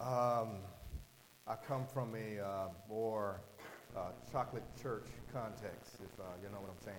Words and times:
Um, 0.00 0.60
I 1.46 1.56
come 1.68 1.84
from 1.84 2.14
a 2.14 2.42
uh, 2.42 2.68
more 2.88 3.42
uh, 3.94 4.12
chocolate 4.32 4.64
church 4.80 5.04
context, 5.30 5.96
if 6.00 6.18
uh, 6.18 6.24
you 6.42 6.48
know 6.48 6.58
what 6.58 6.70
I'm 6.70 6.82
saying. 6.82 6.96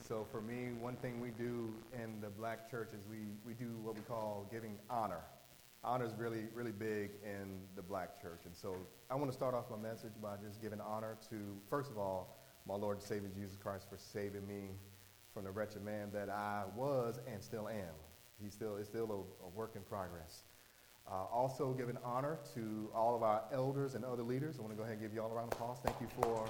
So 0.00 0.26
for 0.32 0.40
me, 0.40 0.70
one 0.80 0.96
thing 0.96 1.20
we 1.20 1.28
do 1.28 1.74
in 1.92 2.22
the 2.22 2.30
black 2.30 2.70
church 2.70 2.94
is 2.94 3.06
we, 3.06 3.18
we 3.46 3.52
do 3.52 3.76
what 3.82 3.96
we 3.96 4.00
call 4.00 4.48
giving 4.50 4.78
honor. 4.88 5.20
Honor 5.84 6.06
is 6.06 6.14
really, 6.16 6.44
really 6.54 6.72
big 6.72 7.10
in 7.22 7.60
the 7.76 7.82
black 7.82 8.20
church. 8.22 8.40
And 8.46 8.56
so 8.56 8.76
I 9.10 9.14
want 9.14 9.30
to 9.30 9.36
start 9.36 9.54
off 9.54 9.66
my 9.70 9.76
message 9.76 10.12
by 10.22 10.36
just 10.42 10.62
giving 10.62 10.80
honor 10.80 11.18
to, 11.28 11.36
first 11.68 11.90
of 11.90 11.98
all, 11.98 12.38
my 12.66 12.76
Lord 12.76 12.96
and 12.96 13.06
Savior 13.06 13.28
Jesus 13.34 13.58
Christ 13.58 13.90
for 13.90 13.98
saving 13.98 14.46
me 14.46 14.70
from 15.34 15.44
the 15.44 15.50
wretched 15.50 15.84
man 15.84 16.08
that 16.14 16.30
I 16.30 16.62
was 16.74 17.20
and 17.30 17.42
still 17.42 17.68
am. 17.68 17.94
He 18.42 18.48
still 18.48 18.76
is 18.76 18.86
still 18.86 19.28
a, 19.42 19.44
a 19.44 19.48
work 19.50 19.72
in 19.76 19.82
progress. 19.82 20.44
Uh, 21.10 21.24
also, 21.32 21.72
giving 21.72 21.98
honor 22.04 22.38
to 22.54 22.88
all 22.94 23.14
of 23.14 23.22
our 23.22 23.42
elders 23.52 23.94
and 23.94 24.04
other 24.04 24.22
leaders. 24.22 24.56
I 24.58 24.62
want 24.62 24.72
to 24.72 24.76
go 24.76 24.82
ahead 24.82 24.94
and 24.94 25.02
give 25.02 25.12
you 25.12 25.20
all 25.20 25.30
a 25.30 25.34
round 25.34 25.52
of 25.52 25.58
applause. 25.58 25.78
Thank 25.84 26.00
you 26.00 26.06
for 26.20 26.46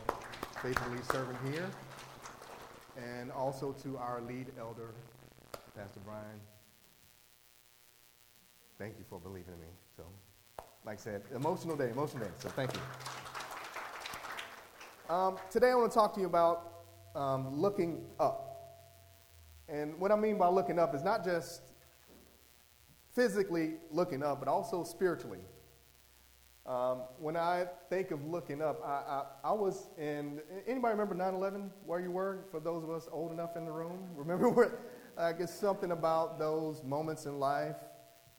faithfully 0.62 0.98
serving 1.10 1.36
here. 1.52 1.68
And 2.96 3.32
also 3.32 3.72
to 3.82 3.96
our 3.96 4.20
lead 4.20 4.46
elder, 4.58 4.91
Pastor 5.74 6.00
Brian. 6.04 6.41
Thank 8.78 8.98
you 8.98 9.04
for 9.08 9.18
believing 9.18 9.54
in 9.54 9.60
me. 9.60 9.66
So, 9.96 10.04
like 10.84 10.98
I 10.98 11.00
said, 11.00 11.22
emotional 11.34 11.77
day, 11.77 11.91
emotional 11.91 12.24
day. 12.24 12.30
So, 12.38 12.48
thank 12.50 12.72
you. 12.74 12.80
Um, 15.08 15.36
today, 15.50 15.70
I 15.70 15.74
want 15.74 15.91
to 15.91 15.94
talk 15.94 16.14
to 16.14 16.20
you 16.20 16.27
about 16.27 16.84
um, 17.14 17.60
looking 17.60 18.05
up. 18.20 18.48
And 19.69 19.98
what 19.98 20.12
I 20.12 20.16
mean 20.16 20.36
by 20.38 20.48
looking 20.48 20.78
up 20.78 20.94
is 20.94 21.02
not 21.02 21.24
just 21.24 21.71
physically 23.14 23.74
looking 23.90 24.22
up, 24.22 24.40
but 24.40 24.48
also 24.48 24.84
spiritually. 24.84 25.40
Um, 26.64 27.02
when 27.18 27.36
I 27.36 27.66
think 27.88 28.12
of 28.12 28.24
looking 28.24 28.62
up, 28.62 28.80
I, 28.84 28.88
I, 28.88 29.24
I, 29.50 29.52
was 29.52 29.88
in. 29.98 30.41
Anybody 30.66 30.92
remember 30.92 31.14
9 31.14 31.34
11, 31.34 31.72
where 31.84 31.98
you 31.98 32.12
were? 32.12 32.44
For 32.52 32.60
those 32.60 32.84
of 32.84 32.91
us 32.91 33.08
old 33.10 33.32
enough 33.32 33.56
in 33.56 33.64
the 33.64 33.72
room, 33.72 34.08
remember 34.16 34.48
where? 34.48 34.78
I 35.19 35.32
guess 35.32 35.58
something 35.58 35.91
about 35.91 36.38
those 36.38 36.82
moments 36.84 37.27
in 37.27 37.41
life. 37.41 37.77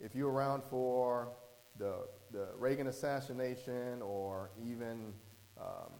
If 0.00 0.14
you're 0.14 0.30
around 0.30 0.62
for 0.64 1.32
the, 1.78 2.06
the 2.32 2.48
Reagan 2.58 2.86
assassination 2.86 4.00
or 4.02 4.50
even 4.58 5.12
um, 5.60 5.92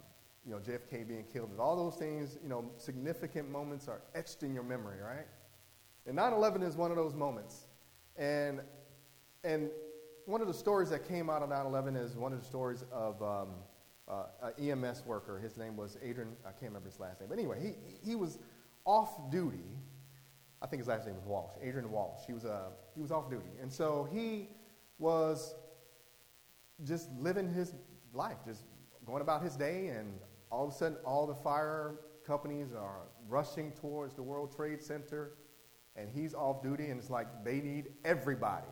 you 0.45 0.51
know, 0.51 0.57
JFK 0.57 1.07
being 1.07 1.25
killed, 1.31 1.51
all 1.59 1.75
those 1.75 1.95
things, 1.95 2.37
you 2.41 2.49
know, 2.49 2.71
significant 2.77 3.49
moments 3.49 3.87
are 3.87 4.01
etched 4.13 4.43
in 4.43 4.53
your 4.53 4.63
memory, 4.63 4.99
right? 4.99 5.27
And 6.07 6.15
9 6.15 6.33
11 6.33 6.63
is 6.63 6.75
one 6.75 6.91
of 6.91 6.97
those 6.97 7.13
moments. 7.13 7.67
And, 8.17 8.61
and 9.43 9.69
one 10.25 10.41
of 10.41 10.47
the 10.47 10.53
stories 10.53 10.89
that 10.89 11.07
came 11.07 11.29
out 11.29 11.41
of 11.41 11.49
9 11.49 11.65
11 11.65 11.95
is 11.95 12.15
one 12.15 12.33
of 12.33 12.39
the 12.39 12.45
stories 12.45 12.83
of 12.91 13.21
um, 13.21 13.49
uh, 14.07 14.25
an 14.41 14.83
EMS 14.83 15.03
worker. 15.05 15.39
His 15.39 15.57
name 15.57 15.75
was 15.75 15.97
Adrian, 16.01 16.35
I 16.45 16.51
can't 16.51 16.63
remember 16.63 16.89
his 16.89 16.99
last 16.99 17.19
name. 17.19 17.29
But 17.29 17.37
anyway, 17.37 17.59
he, 17.61 18.09
he 18.09 18.15
was 18.15 18.39
off 18.85 19.31
duty. 19.31 19.77
I 20.61 20.67
think 20.67 20.79
his 20.79 20.87
last 20.87 21.05
name 21.05 21.15
was 21.15 21.25
Walsh, 21.25 21.51
Adrian 21.61 21.91
Walsh. 21.91 22.21
He 22.25 22.33
was, 22.33 22.45
uh, 22.45 22.69
he 22.95 23.01
was 23.01 23.11
off 23.11 23.29
duty. 23.29 23.49
And 23.61 23.71
so 23.71 24.07
he 24.11 24.49
was 24.97 25.55
just 26.83 27.09
living 27.19 27.47
his 27.53 27.73
life, 28.13 28.37
just 28.45 28.63
going 29.05 29.21
about 29.21 29.43
his 29.43 29.55
day, 29.55 29.87
and 29.87 30.13
all 30.49 30.65
of 30.67 30.73
a 30.73 30.75
sudden, 30.75 30.97
all 31.05 31.27
the 31.27 31.35
fire 31.35 31.95
companies 32.25 32.73
are 32.73 33.01
rushing 33.27 33.71
towards 33.71 34.15
the 34.15 34.23
World 34.23 34.55
Trade 34.55 34.81
Center 34.81 35.33
and 35.95 36.09
he's 36.09 36.33
off 36.33 36.61
duty, 36.61 36.87
and 36.87 36.99
it's 36.99 37.09
like 37.09 37.27
they 37.43 37.61
need 37.61 37.89
everybody. 38.03 38.67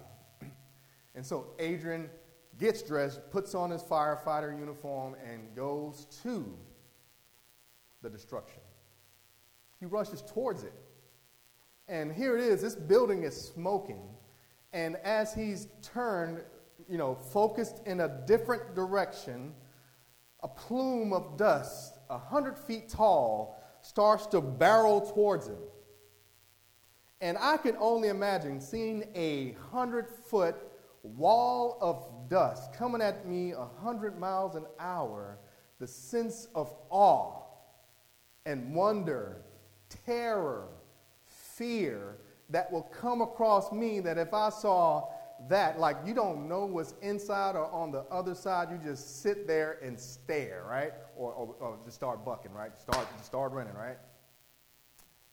and 1.15 1.25
so 1.25 1.47
Adrian 1.59 2.09
gets 2.57 2.81
dressed, 2.81 3.21
puts 3.31 3.55
on 3.55 3.71
his 3.71 3.81
firefighter 3.81 4.57
uniform, 4.57 5.15
and 5.25 5.55
goes 5.55 6.07
to 6.23 6.57
the 8.01 8.09
destruction. 8.09 8.61
He 9.79 9.85
rushes 9.85 10.21
towards 10.21 10.63
it. 10.63 10.73
And 11.87 12.13
here 12.13 12.37
it 12.37 12.43
is 12.43 12.61
this 12.61 12.75
building 12.75 13.23
is 13.23 13.35
smoking. 13.35 14.01
And 14.71 14.97
as 14.97 15.33
he's 15.33 15.67
turned, 15.81 16.41
you 16.89 16.97
know, 16.97 17.15
focused 17.15 17.81
in 17.85 18.01
a 18.01 18.21
different 18.25 18.75
direction, 18.75 19.53
a 20.41 20.47
plume 20.47 21.13
of 21.13 21.37
dust, 21.37 21.99
a 22.09 22.17
hundred 22.17 22.57
feet 22.57 22.89
tall, 22.89 23.61
starts 23.81 24.25
to 24.27 24.41
barrel 24.41 25.01
towards 25.01 25.47
him. 25.47 25.57
And 27.23 27.37
I 27.39 27.55
can 27.55 27.77
only 27.79 28.09
imagine 28.09 28.59
seeing 28.59 29.05
a 29.15 29.55
hundred 29.71 30.09
foot 30.09 30.57
wall 31.03 31.77
of 31.79 32.29
dust 32.29 32.73
coming 32.73 33.01
at 33.01 33.25
me 33.25 33.53
a 33.53 33.65
hundred 33.81 34.19
miles 34.19 34.55
an 34.55 34.65
hour, 34.77 35.39
the 35.79 35.87
sense 35.87 36.49
of 36.53 36.73
awe 36.89 37.43
and 38.45 38.75
wonder, 38.75 39.37
terror, 40.05 40.67
fear 41.25 42.17
that 42.49 42.69
will 42.69 42.83
come 42.83 43.21
across 43.21 43.71
me 43.71 44.01
that 44.01 44.17
if 44.17 44.33
I 44.33 44.49
saw 44.49 45.07
that, 45.47 45.79
like 45.79 45.95
you 46.05 46.13
don't 46.13 46.49
know 46.49 46.65
what's 46.65 46.93
inside 47.01 47.55
or 47.55 47.71
on 47.71 47.93
the 47.93 48.01
other 48.11 48.35
side, 48.35 48.67
you 48.69 48.77
just 48.83 49.21
sit 49.21 49.47
there 49.47 49.79
and 49.81 49.97
stare, 49.97 50.65
right? 50.69 50.91
Or, 51.15 51.31
or, 51.31 51.55
or 51.61 51.79
just 51.85 51.95
start 51.95 52.25
bucking, 52.25 52.51
right? 52.51 52.77
Start, 52.77 53.07
start 53.23 53.53
running, 53.53 53.75
right? 53.75 53.97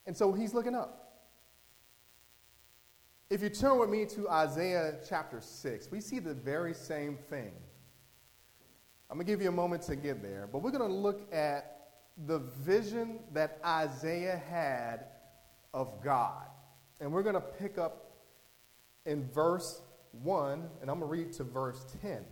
And 0.06 0.16
so 0.16 0.32
he's 0.32 0.54
looking 0.54 0.76
up. 0.76 1.09
If 3.30 3.42
you 3.42 3.48
turn 3.48 3.78
with 3.78 3.88
me 3.88 4.06
to 4.06 4.28
Isaiah 4.28 4.96
chapter 5.08 5.40
6, 5.40 5.88
we 5.92 6.00
see 6.00 6.18
the 6.18 6.34
very 6.34 6.74
same 6.74 7.16
thing. 7.16 7.52
I'm 9.08 9.16
going 9.16 9.24
to 9.24 9.32
give 9.32 9.40
you 9.40 9.48
a 9.48 9.52
moment 9.52 9.82
to 9.82 9.94
get 9.94 10.20
there, 10.20 10.48
but 10.50 10.62
we're 10.62 10.72
going 10.72 10.88
to 10.88 10.96
look 10.96 11.32
at 11.32 11.90
the 12.26 12.40
vision 12.40 13.20
that 13.32 13.58
Isaiah 13.64 14.42
had 14.50 15.04
of 15.72 16.02
God. 16.02 16.44
And 17.00 17.12
we're 17.12 17.22
going 17.22 17.36
to 17.36 17.40
pick 17.40 17.78
up 17.78 18.10
in 19.06 19.28
verse 19.28 19.80
1, 20.22 20.68
and 20.80 20.90
I'm 20.90 20.98
going 20.98 21.00
to 21.00 21.06
read 21.06 21.32
to 21.34 21.44
verse 21.44 21.86
10. 22.02 22.24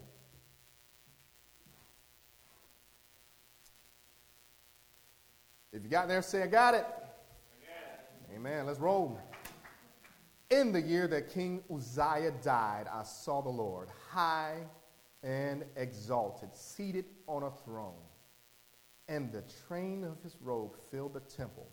If 5.72 5.84
you 5.84 5.88
got 5.88 6.08
there, 6.08 6.22
say, 6.22 6.42
I 6.42 6.48
got 6.48 6.75
it. 6.75 6.87
Amen. 8.32 8.53
Amen. 8.53 8.66
Let's 8.66 8.81
roll. 8.81 9.20
In 10.50 10.72
the 10.72 10.81
year 10.81 11.06
that 11.09 11.28
King 11.28 11.62
Uzziah 11.70 12.32
died, 12.42 12.86
I 12.91 13.03
saw 13.03 13.42
the 13.42 13.50
Lord 13.50 13.88
high 14.10 14.56
and 15.22 15.64
exalted, 15.76 16.54
seated 16.54 17.04
on 17.26 17.42
a 17.42 17.50
throne, 17.50 18.00
and 19.08 19.31
the 19.31 19.44
train 19.66 20.04
of 20.04 20.22
his 20.22 20.37
robe 20.41 20.75
filled 20.91 21.12
the 21.12 21.20
temple. 21.20 21.69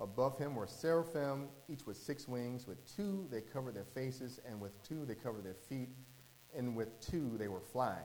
Above 0.00 0.36
him 0.36 0.54
were 0.54 0.66
seraphim, 0.66 1.48
each 1.68 1.86
with 1.86 1.96
six 1.96 2.28
wings. 2.28 2.66
With 2.66 2.84
two 2.94 3.26
they 3.30 3.40
covered 3.40 3.74
their 3.74 3.84
faces, 3.84 4.38
and 4.46 4.60
with 4.60 4.82
two 4.82 5.06
they 5.06 5.14
covered 5.14 5.44
their 5.44 5.54
feet, 5.54 5.88
and 6.54 6.76
with 6.76 7.00
two 7.00 7.36
they 7.38 7.48
were 7.48 7.60
flying. 7.60 8.04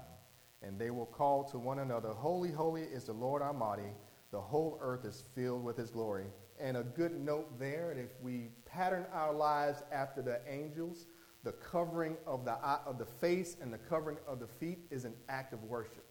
And 0.62 0.80
they 0.80 0.92
will 0.92 1.06
call 1.06 1.44
to 1.46 1.60
one 1.60 1.80
another, 1.80 2.10
Holy, 2.10 2.52
holy 2.52 2.84
is 2.84 3.04
the 3.04 3.14
Lord 3.14 3.42
Almighty. 3.42 3.94
The 4.32 4.40
whole 4.42 4.78
earth 4.82 5.04
is 5.04 5.26
filled 5.36 5.64
with 5.64 5.76
his 5.76 5.90
glory. 5.90 6.28
And 6.60 6.78
a 6.78 6.84
good 6.84 7.20
note 7.20 7.60
there, 7.60 7.92
and 7.92 8.00
if 8.00 8.12
we 8.22 8.50
pattern 8.66 9.06
our 9.14 9.34
lives 9.34 9.84
after 9.92 10.22
the 10.22 10.40
angels, 10.48 11.08
the 11.44 11.52
covering 11.52 12.16
of 12.26 12.46
the, 12.46 12.54
eye, 12.54 12.80
of 12.86 12.98
the 12.98 13.06
face 13.06 13.58
and 13.62 13.72
the 13.72 13.78
covering 13.78 14.18
of 14.28 14.40
the 14.40 14.48
feet 14.48 14.80
is 14.90 15.04
an 15.06 15.14
act 15.28 15.54
of 15.54 15.64
worship. 15.64 16.06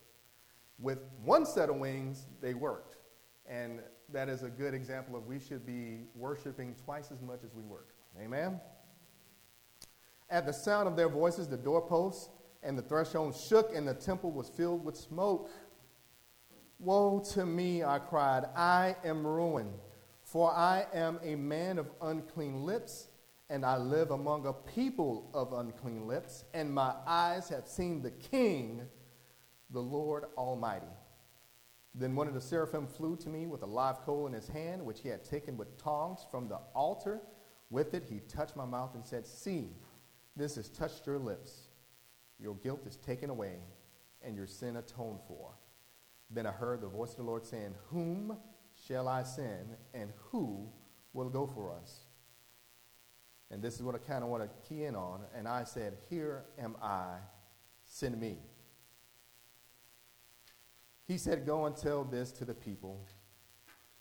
With 0.79 0.99
one 1.25 1.47
set 1.47 1.71
of 1.71 1.77
wings, 1.77 2.27
they 2.43 2.55
worked. 2.55 2.99
And 3.47 3.81
that 4.13 4.29
is 4.29 4.43
a 4.43 4.49
good 4.49 4.75
example 4.75 5.17
of 5.17 5.27
we 5.27 5.41
should 5.41 5.65
be 5.65 6.03
worshiping 6.15 6.75
twice 6.85 7.11
as 7.11 7.23
much 7.23 7.41
as 7.43 7.55
we 7.55 7.63
work. 7.63 7.95
Amen? 8.23 8.61
At 10.31 10.47
the 10.47 10.53
sound 10.53 10.89
of 10.89 10.97
their 10.97 11.09
voices, 11.09 11.49
the 11.49 11.57
doorposts 11.57 12.29
and 12.63 12.79
the 12.79 12.83
threshold 12.83 13.35
shook, 13.37 13.75
and 13.75 13.89
the 13.89 13.95
temple 13.95 14.31
was 14.31 14.49
filled 14.49 14.85
with 14.85 14.97
smoke. 14.97 15.51
Woe 16.79 17.23
to 17.33 17.47
me, 17.47 17.83
I 17.83 17.99
cried. 17.99 18.45
I 18.57 18.97
am 19.05 19.27
ruined 19.27 19.73
for 20.35 20.53
I 20.53 20.85
am 20.93 21.21
a 21.23 21.37
man 21.37 21.79
of 21.79 21.93
unclean 22.03 22.65
lips, 22.65 23.07
and 23.51 23.65
I 23.65 23.77
live 23.77 24.11
among 24.11 24.47
a 24.47 24.53
people 24.53 25.31
of 25.33 25.53
unclean 25.53 26.09
lips, 26.09 26.43
and 26.53 26.75
my 26.75 26.93
eyes 27.07 27.49
have 27.51 27.69
seen 27.69 28.03
the 28.03 28.11
King, 28.11 28.83
the 29.71 29.79
Lord 29.79 30.25
Almighty. 30.37 30.91
Then 31.95 32.17
one 32.17 32.27
of 32.27 32.35
the 32.35 32.41
seraphim 32.41 32.89
flew 32.89 33.15
to 33.19 33.29
me 33.29 33.47
with 33.47 33.63
a 33.63 33.67
live 33.67 34.01
coal 34.01 34.27
in 34.27 34.33
his 34.33 34.49
hand, 34.49 34.85
which 34.85 35.03
he 35.03 35.09
had 35.09 35.23
taken 35.23 35.57
with 35.57 35.79
tongs 35.79 36.27
from 36.29 36.49
the 36.49 36.59
altar. 36.75 37.21
With 37.71 37.95
it, 37.95 38.03
he 38.11 38.19
touched 38.19 38.57
my 38.57 38.67
mouth 38.67 38.97
and 38.97 39.07
said, 39.07 39.29
See, 39.29 39.69
this 40.35 40.57
has 40.57 40.69
touched 40.69 41.07
your 41.07 41.21
lips. 41.21 41.69
Your 42.41 42.57
guilt 42.57 42.89
is 42.89 42.97
taken 42.97 43.31
away, 43.31 43.61
and 44.21 44.35
your 44.35 44.49
sin 44.49 44.79
atoned 44.79 45.21
for. 45.29 45.53
Then 46.29 46.45
I 46.45 46.51
heard 46.51 46.81
the 46.81 46.89
voice 46.89 47.13
of 47.13 47.19
the 47.19 47.23
Lord 47.23 47.47
saying, 47.47 47.77
Whom 47.91 48.37
shall 48.87 49.09
I 49.09 49.23
send, 49.23 49.77
and 49.93 50.11
who 50.31 50.69
will 51.13 51.29
go 51.29 51.47
for 51.47 51.73
us? 51.73 52.05
And 53.51 53.63
this 53.63 53.77
is 53.77 53.83
what 53.83 53.95
I 53.95 53.99
kind 53.99 54.25
of 54.25 54.31
want 54.31 54.43
to 54.43 54.69
key 54.69 54.85
in 54.85 54.97
on. 54.97 55.21
And 55.35 55.47
I 55.47 55.65
said, 55.65 55.97
Here 56.11 56.45
am 56.59 56.77
I, 56.83 57.19
send 57.85 58.21
me. 58.21 58.39
He 61.07 61.19
said, 61.19 61.47
Go 61.47 61.67
and 61.67 61.77
tell 61.77 62.05
this 62.05 62.33
to 62.33 62.45
the 62.45 62.55
people. 62.55 63.07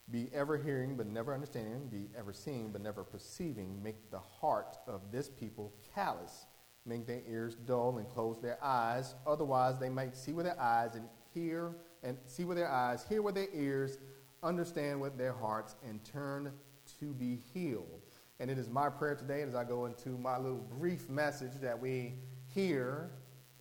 Be 0.09 0.29
ever 0.33 0.57
hearing, 0.57 0.97
but 0.97 1.07
never 1.07 1.33
understanding. 1.33 1.87
Be 1.87 2.09
ever 2.17 2.33
seeing, 2.33 2.71
but 2.71 2.81
never 2.81 3.03
perceiving. 3.03 3.81
Make 3.81 4.11
the 4.11 4.19
heart 4.19 4.77
of 4.87 5.11
this 5.11 5.29
people 5.29 5.73
callous. 5.93 6.45
Make 6.85 7.07
their 7.07 7.21
ears 7.27 7.55
dull 7.55 7.97
and 7.97 8.09
close 8.09 8.41
their 8.41 8.61
eyes. 8.61 9.15
Otherwise, 9.25 9.79
they 9.79 9.89
might 9.89 10.15
see 10.17 10.33
with 10.33 10.45
their 10.45 10.59
eyes 10.59 10.95
and 10.95 11.07
hear, 11.33 11.77
and 12.03 12.17
see 12.25 12.43
with 12.43 12.57
their 12.57 12.69
eyes, 12.69 13.05
hear 13.07 13.21
with 13.21 13.35
their 13.35 13.47
ears, 13.53 13.97
understand 14.43 15.01
with 15.01 15.17
their 15.17 15.33
hearts, 15.33 15.75
and 15.87 16.03
turn 16.03 16.51
to 16.99 17.13
be 17.13 17.39
healed. 17.53 18.01
And 18.39 18.51
it 18.51 18.57
is 18.57 18.69
my 18.69 18.89
prayer 18.89 19.15
today 19.15 19.41
as 19.41 19.55
I 19.55 19.63
go 19.63 19.85
into 19.85 20.09
my 20.09 20.37
little 20.37 20.65
brief 20.77 21.09
message 21.09 21.53
that 21.61 21.79
we 21.79 22.15
hear 22.53 23.11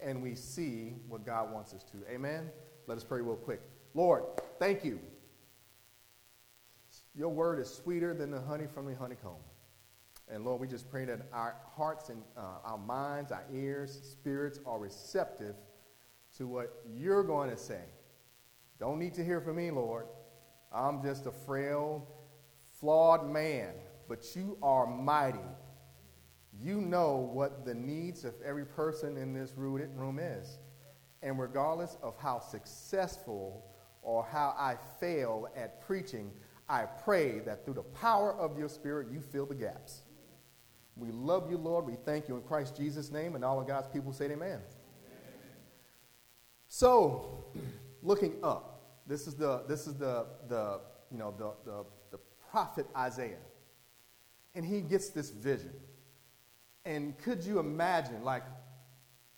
and 0.00 0.22
we 0.22 0.34
see 0.34 0.94
what 1.08 1.24
God 1.24 1.52
wants 1.52 1.72
us 1.72 1.84
to. 1.84 1.98
Amen? 2.10 2.50
Let 2.86 2.98
us 2.98 3.04
pray 3.04 3.20
real 3.20 3.36
quick. 3.36 3.60
Lord, 3.94 4.24
thank 4.58 4.84
you. 4.84 4.98
Your 7.14 7.28
word 7.28 7.60
is 7.60 7.72
sweeter 7.72 8.14
than 8.14 8.30
the 8.30 8.40
honey 8.40 8.66
from 8.66 8.86
the 8.86 8.94
honeycomb. 8.94 9.36
And 10.28 10.44
Lord, 10.44 10.60
we 10.60 10.66
just 10.66 10.90
pray 10.90 11.04
that 11.04 11.20
our 11.32 11.56
hearts 11.76 12.08
and 12.08 12.22
uh, 12.36 12.58
our 12.64 12.78
minds, 12.78 13.32
our 13.32 13.44
ears, 13.52 14.00
spirits 14.02 14.58
are 14.64 14.78
receptive 14.78 15.56
to 16.38 16.46
what 16.46 16.82
you're 16.96 17.22
going 17.22 17.50
to 17.50 17.56
say. 17.56 17.82
Don't 18.80 18.98
need 18.98 19.14
to 19.14 19.24
hear 19.24 19.40
from 19.40 19.56
me, 19.56 19.70
Lord. 19.70 20.06
I'm 20.74 21.02
just 21.02 21.26
a 21.26 21.32
frail, 21.32 22.06
flawed 22.80 23.28
man, 23.28 23.74
but 24.08 24.34
you 24.34 24.56
are 24.62 24.86
mighty. 24.86 25.38
You 26.60 26.80
know 26.80 27.30
what 27.32 27.64
the 27.64 27.74
needs 27.74 28.24
of 28.24 28.34
every 28.44 28.66
person 28.66 29.16
in 29.16 29.32
this 29.32 29.54
room 29.56 30.18
is. 30.18 30.58
And 31.22 31.38
regardless 31.38 31.96
of 32.02 32.16
how 32.18 32.40
successful 32.40 33.64
or 34.02 34.24
how 34.24 34.54
I 34.58 34.76
fail 34.98 35.48
at 35.56 35.80
preaching, 35.86 36.32
I 36.68 36.84
pray 36.84 37.40
that 37.40 37.64
through 37.64 37.74
the 37.74 37.82
power 37.82 38.34
of 38.34 38.58
your 38.58 38.68
spirit, 38.68 39.08
you 39.12 39.20
fill 39.20 39.46
the 39.46 39.54
gaps. 39.54 40.02
We 40.96 41.10
love 41.10 41.50
you, 41.50 41.56
Lord. 41.56 41.86
We 41.86 41.96
thank 42.04 42.28
you 42.28 42.36
in 42.36 42.42
Christ 42.42 42.76
Jesus' 42.76 43.10
name. 43.10 43.34
And 43.34 43.44
all 43.44 43.60
of 43.60 43.66
God's 43.66 43.88
people 43.88 44.12
say 44.12 44.26
amen. 44.26 44.38
amen. 44.40 44.60
So, 46.68 47.44
looking 48.02 48.34
up, 48.42 48.71
this 49.06 49.26
is 49.26 49.34
the, 49.34 49.64
this 49.68 49.86
is 49.86 49.94
the, 49.94 50.26
the, 50.48 50.80
you 51.10 51.18
know, 51.18 51.34
the, 51.36 51.52
the, 51.64 51.84
the 52.12 52.18
prophet 52.50 52.86
Isaiah. 52.96 53.36
And 54.54 54.64
he 54.64 54.80
gets 54.80 55.10
this 55.10 55.30
vision. 55.30 55.72
And 56.84 57.16
could 57.18 57.44
you 57.44 57.58
imagine, 57.58 58.24
like, 58.24 58.44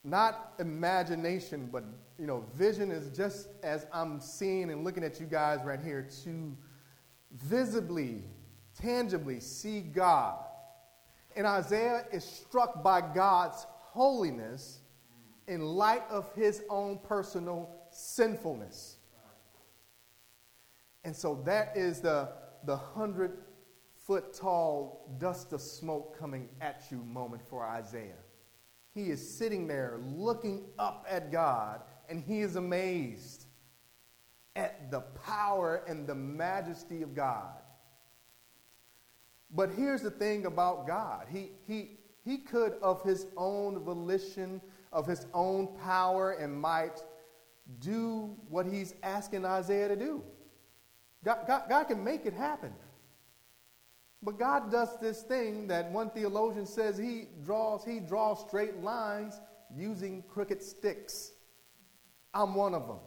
not 0.03 0.55
imagination, 0.59 1.69
but 1.73 1.85
you 2.19 2.27
know, 2.27 2.45
vision 2.55 2.91
is 2.91 3.17
just 3.17 3.49
as 3.63 3.87
I'm 3.93 4.21
seeing 4.21 4.71
and 4.71 4.85
looking 4.85 5.03
at 5.03 5.19
you 5.19 5.27
guys 5.27 5.61
right 5.65 5.81
here 5.81 6.07
to 6.25 6.57
visibly, 7.33 8.23
tangibly 8.81 9.41
see 9.41 9.81
God. 9.81 10.39
And 11.37 11.47
Isaiah 11.47 12.05
is 12.13 12.25
struck 12.25 12.83
by 12.83 13.01
God's 13.01 13.67
holiness 13.81 14.81
in 15.49 15.65
light 15.65 16.03
of 16.11 16.33
his 16.35 16.63
own 16.71 16.99
personal 16.99 17.69
sinfulness. 17.91 18.99
And 21.05 21.15
so 21.15 21.43
that 21.45 21.77
is 21.77 22.01
the, 22.01 22.31
the 22.65 22.77
hundred 22.77 23.39
foot 24.07 24.35
tall 24.35 25.17
dust 25.19 25.53
of 25.53 25.61
smoke 25.61 26.19
coming 26.19 26.49
at 26.61 26.85
you 26.91 26.99
moment 26.99 27.43
for 27.49 27.65
Isaiah. 27.65 28.23
He 28.95 29.11
is 29.11 29.37
sitting 29.37 29.67
there 29.67 30.01
looking 30.03 30.67
up 30.79 31.07
at 31.09 31.33
God 31.33 31.83
and 32.09 32.23
he 32.23 32.41
is 32.41 32.57
amazed 32.57 33.47
at 34.57 34.91
the 34.91 35.01
power 35.01 35.83
and 35.89 36.07
the 36.07 36.15
majesty 36.15 37.03
of 37.03 37.15
God. 37.15 37.61
But 39.51 39.71
here's 39.71 40.03
the 40.03 40.11
thing 40.11 40.47
about 40.47 40.87
God 40.87 41.27
He, 41.31 41.51
he, 41.67 41.99
he 42.25 42.39
could, 42.39 42.75
of 42.83 43.03
his 43.03 43.27
own 43.37 43.79
volition, 43.81 44.61
of 44.93 45.07
his 45.07 45.27
own 45.35 45.69
power 45.83 46.33
and 46.33 46.59
might, 46.61 47.03
do 47.81 48.37
what 48.49 48.67
he's 48.67 48.95
asking 49.03 49.45
Isaiah 49.45 49.89
to 49.89 49.97
do. 49.97 50.23
God, 51.25 51.47
God, 51.47 51.63
God 51.69 51.85
can 51.85 52.05
make 52.05 52.27
it 52.27 52.35
happen. 52.35 52.73
But 54.23 54.39
God 54.39 54.71
does 54.71 54.99
this 55.01 55.23
thing 55.23 55.67
that 55.69 55.91
one 55.91 56.11
theologian 56.11 56.67
says 56.67 56.97
he 56.97 57.27
draws, 57.45 57.85
he 57.85 58.01
draws 58.01 58.41
straight 58.41 58.83
lines 58.83 59.41
using 59.77 60.23
crooked 60.29 60.63
sticks. 60.63 61.33
I'm 62.33 62.55
one 62.55 62.75
of 62.75 62.87
them. 62.87 62.99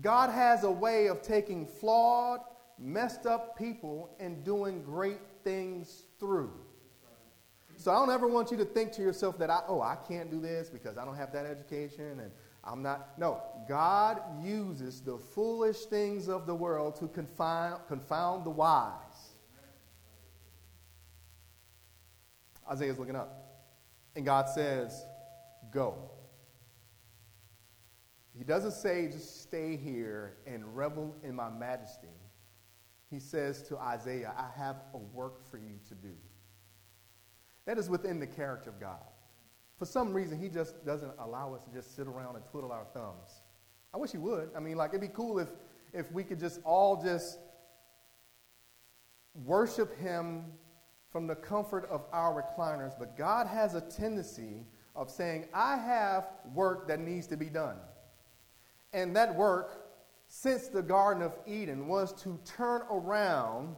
God 0.00 0.30
has 0.30 0.64
a 0.64 0.70
way 0.70 1.08
of 1.08 1.20
taking 1.22 1.66
flawed, 1.66 2.40
messed 2.78 3.26
up 3.26 3.58
people 3.58 4.14
and 4.18 4.44
doing 4.44 4.82
great 4.82 5.20
things 5.44 6.04
through. 6.18 6.52
So 7.76 7.90
I 7.90 7.94
don't 7.96 8.10
ever 8.10 8.28
want 8.28 8.50
you 8.50 8.56
to 8.58 8.64
think 8.64 8.92
to 8.92 9.02
yourself 9.02 9.38
that 9.38 9.50
I, 9.50 9.62
oh, 9.66 9.80
I 9.80 9.96
can't 9.96 10.30
do 10.30 10.40
this 10.40 10.70
because 10.70 10.96
I 10.96 11.04
don't 11.04 11.16
have 11.16 11.32
that 11.32 11.46
education 11.46 12.20
and 12.20 12.30
I'm 12.64 12.82
not. 12.82 13.18
No, 13.18 13.42
God 13.68 14.20
uses 14.42 15.00
the 15.00 15.18
foolish 15.18 15.84
things 15.86 16.28
of 16.28 16.46
the 16.46 16.54
world 16.54 16.96
to 16.96 17.08
confine, 17.08 17.74
confound 17.88 18.44
the 18.44 18.50
wise. 18.50 19.32
Isaiah's 22.70 22.98
looking 22.98 23.16
up. 23.16 23.38
And 24.14 24.24
God 24.24 24.48
says, 24.48 25.04
Go. 25.72 26.10
He 28.36 28.44
doesn't 28.44 28.72
say, 28.72 29.08
just 29.08 29.42
stay 29.42 29.76
here 29.76 30.38
and 30.46 30.76
revel 30.76 31.14
in 31.22 31.34
my 31.34 31.50
majesty. 31.50 32.08
He 33.10 33.18
says 33.18 33.62
to 33.64 33.78
Isaiah, 33.78 34.34
I 34.36 34.58
have 34.58 34.76
a 34.94 34.98
work 34.98 35.50
for 35.50 35.58
you 35.58 35.78
to 35.88 35.94
do. 35.94 36.14
That 37.66 37.78
is 37.78 37.90
within 37.90 38.18
the 38.18 38.26
character 38.26 38.70
of 38.70 38.80
God. 38.80 39.04
For 39.82 39.86
some 39.86 40.14
reason, 40.14 40.40
he 40.40 40.48
just 40.48 40.86
doesn't 40.86 41.10
allow 41.18 41.54
us 41.54 41.64
to 41.64 41.70
just 41.72 41.96
sit 41.96 42.06
around 42.06 42.36
and 42.36 42.44
twiddle 42.52 42.70
our 42.70 42.84
thumbs. 42.94 43.42
I 43.92 43.96
wish 43.96 44.12
he 44.12 44.18
would. 44.18 44.50
I 44.56 44.60
mean, 44.60 44.76
like, 44.76 44.90
it'd 44.90 45.00
be 45.00 45.08
cool 45.08 45.40
if, 45.40 45.48
if 45.92 46.12
we 46.12 46.22
could 46.22 46.38
just 46.38 46.60
all 46.62 47.02
just 47.02 47.40
worship 49.34 49.98
him 49.98 50.44
from 51.10 51.26
the 51.26 51.34
comfort 51.34 51.88
of 51.90 52.04
our 52.12 52.32
recliners, 52.40 52.96
but 52.96 53.16
God 53.16 53.48
has 53.48 53.74
a 53.74 53.80
tendency 53.80 54.64
of 54.94 55.10
saying, 55.10 55.46
I 55.52 55.78
have 55.78 56.28
work 56.54 56.86
that 56.86 57.00
needs 57.00 57.26
to 57.26 57.36
be 57.36 57.46
done. 57.46 57.78
And 58.92 59.16
that 59.16 59.34
work, 59.34 59.96
since 60.28 60.68
the 60.68 60.82
Garden 60.82 61.24
of 61.24 61.36
Eden, 61.44 61.88
was 61.88 62.12
to 62.22 62.38
turn 62.44 62.82
around 62.88 63.74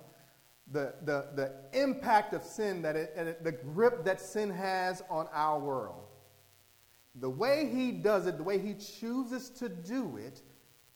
the, 0.71 0.95
the, 1.03 1.29
the 1.35 1.53
impact 1.79 2.33
of 2.33 2.43
sin, 2.43 2.83
that 2.83 2.97
it, 2.97 3.45
the 3.45 3.53
grip 3.53 4.05
that 4.05 4.21
sin 4.21 4.51
has 4.51 5.03
on 5.11 5.29
our 5.33 5.59
world. 5.59 6.05
The 7.17 7.31
way 7.31 7.71
he 7.73 7.93
does 7.93 8.27
it, 8.27 8.39
the 8.39 8.43
way 8.43 8.59
he 8.59 8.75
chooses 8.75 9.51
to 9.51 9.69
do 9.69 10.17
it, 10.17 10.43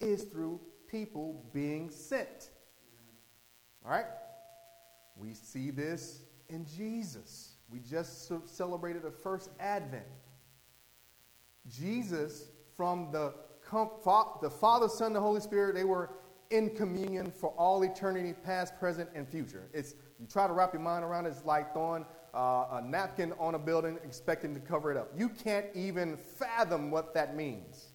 is 0.01 0.25
through 0.25 0.61
people 0.89 1.45
being 1.53 1.91
sent. 1.91 2.51
All 3.85 3.91
right? 3.91 4.07
We 5.17 5.35
see 5.35 5.71
this 5.71 6.23
in 6.49 6.65
Jesus. 6.65 7.55
We 7.71 7.81
just 7.81 8.33
celebrated 8.49 9.03
the 9.03 9.11
first 9.11 9.51
Advent. 9.61 10.07
Jesus, 11.69 12.49
from 12.77 13.11
the, 13.13 13.35
the 13.71 14.51
Father, 14.51 14.89
Son, 14.89 15.13
the 15.13 15.21
Holy 15.21 15.41
Spirit, 15.41 15.75
they 15.75 15.85
were 15.85 16.11
in 16.51 16.71
communion 16.71 17.31
for 17.31 17.51
all 17.51 17.83
eternity, 17.83 18.33
past, 18.33 18.79
present, 18.79 19.09
and 19.15 19.29
future. 19.29 19.69
It's, 19.73 19.95
you 20.19 20.27
try 20.27 20.47
to 20.47 20.53
wrap 20.53 20.73
your 20.73 20.83
mind 20.83 21.05
around 21.05 21.27
it, 21.27 21.31
it's 21.31 21.45
like 21.45 21.73
throwing 21.73 22.05
uh, 22.35 22.67
a 22.73 22.83
napkin 22.85 23.33
on 23.39 23.55
a 23.55 23.59
building 23.59 23.99
expecting 24.05 24.55
to 24.55 24.61
cover 24.61 24.91
it 24.91 24.97
up. 24.97 25.11
You 25.17 25.29
can't 25.29 25.67
even 25.75 26.17
fathom 26.17 26.91
what 26.91 27.15
that 27.15 27.37
means. 27.37 27.89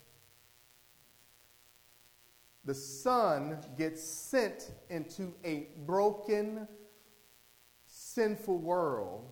The 2.66 2.74
Son 2.74 3.58
gets 3.78 4.02
sent 4.02 4.72
into 4.90 5.34
a 5.44 5.68
broken, 5.86 6.68
sinful 7.86 8.58
world, 8.58 9.30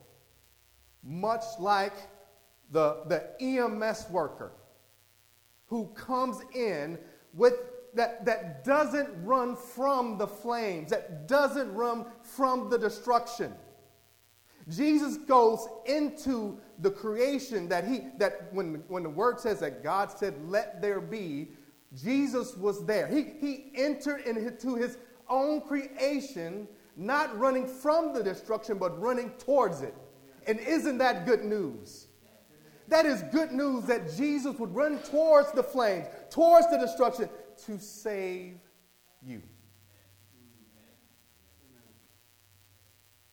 much 1.04 1.44
like 1.60 1.94
the, 2.72 3.04
the 3.08 3.32
EMS 3.42 4.08
worker 4.10 4.52
who 5.68 5.88
comes 5.96 6.42
in 6.54 7.00
with 7.34 7.54
that, 7.94 8.26
that 8.26 8.64
doesn't 8.64 9.10
run 9.24 9.56
from 9.56 10.18
the 10.18 10.28
flames, 10.28 10.92
that 10.92 11.28
doesn't 11.28 11.74
run 11.74 12.06
from 12.22 12.70
the 12.70 12.78
destruction. 12.78 13.54
Jesus 14.70 15.18
goes 15.18 15.68
into 15.86 16.60
the 16.80 16.92
creation 16.92 17.68
that 17.70 17.86
he 17.86 18.08
that 18.18 18.54
when, 18.54 18.84
when 18.88 19.04
the 19.04 19.10
word 19.10 19.40
says 19.40 19.60
that 19.60 19.84
God 19.84 20.12
said, 20.12 20.36
let 20.48 20.82
there 20.82 21.02
be, 21.02 21.50
Jesus 21.96 22.56
was 22.56 22.86
there. 22.86 23.08
He, 23.08 23.34
he 23.40 23.72
entered 23.76 24.22
into 24.22 24.76
his 24.76 24.98
own 25.30 25.62
creation 25.62 26.68
not 26.96 27.38
running 27.40 27.68
from 27.68 28.14
the 28.14 28.24
destruction, 28.24 28.78
but 28.78 29.00
running 29.02 29.32
towards 29.32 29.82
it. 29.82 29.96
And 30.48 30.60
isn't 30.60 30.98
that 31.00 31.26
good 31.26 31.44
news? 31.44 32.08
That 32.88 33.06
is 33.06 33.24
good 33.32 33.52
news 33.52 33.86
that 33.86 34.16
Jesus 34.16 34.58
would 34.60 34.76
run 34.76 35.00
towards 35.00 35.52
the 35.54 35.64
flames, 35.64 36.08
towards 36.30 36.70
the 36.70 36.78
destruction, 36.78 37.30
to 37.66 37.80
save 37.80 38.58
you. 39.22 39.42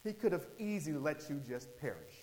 He 0.04 0.12
could 0.12 0.32
have 0.32 0.46
easily 0.58 0.96
let 0.96 1.28
you 1.28 1.40
just 1.46 1.76
perish. 1.78 2.14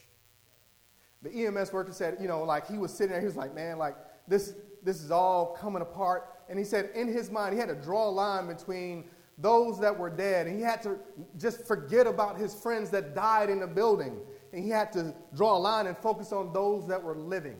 The 1.22 1.46
EMS 1.46 1.74
worker 1.74 1.92
said, 1.92 2.18
you 2.20 2.28
know, 2.28 2.44
like 2.44 2.68
he 2.68 2.78
was 2.78 2.92
sitting 2.92 3.12
there, 3.12 3.20
he 3.20 3.28
was 3.28 3.36
like, 3.36 3.54
man, 3.54 3.78
like 3.78 3.96
this, 4.28 4.54
this 4.84 5.04
is 5.04 5.12
all 5.12 5.56
coming 5.60 5.82
apart. 5.82 6.30
And 6.50 6.58
he 6.58 6.66
said, 6.66 6.92
in 6.96 7.08
his 7.08 7.32
mind, 7.32 7.54
he 7.54 7.60
had 7.60 7.70
to 7.70 7.76
draw 7.76 8.08
a 8.08 8.12
line 8.12 8.48
between 8.48 9.06
those 9.38 9.80
that 9.80 9.98
were 9.98 10.10
dead, 10.10 10.48
and 10.48 10.56
he 10.56 10.62
had 10.64 10.82
to 10.84 10.98
just 11.38 11.68
forget 11.68 12.08
about 12.08 12.38
his 12.38 12.54
friends 12.54 12.90
that 12.92 13.14
died 13.14 13.50
in 13.50 13.60
the 13.60 13.68
building. 13.68 14.20
And 14.54 14.64
he 14.64 14.70
had 14.70 14.94
to 14.94 15.14
draw 15.36 15.58
a 15.58 15.60
line 15.60 15.88
and 15.88 15.98
focus 15.98 16.32
on 16.32 16.54
those 16.54 16.88
that 16.88 17.04
were 17.04 17.16
living. 17.16 17.58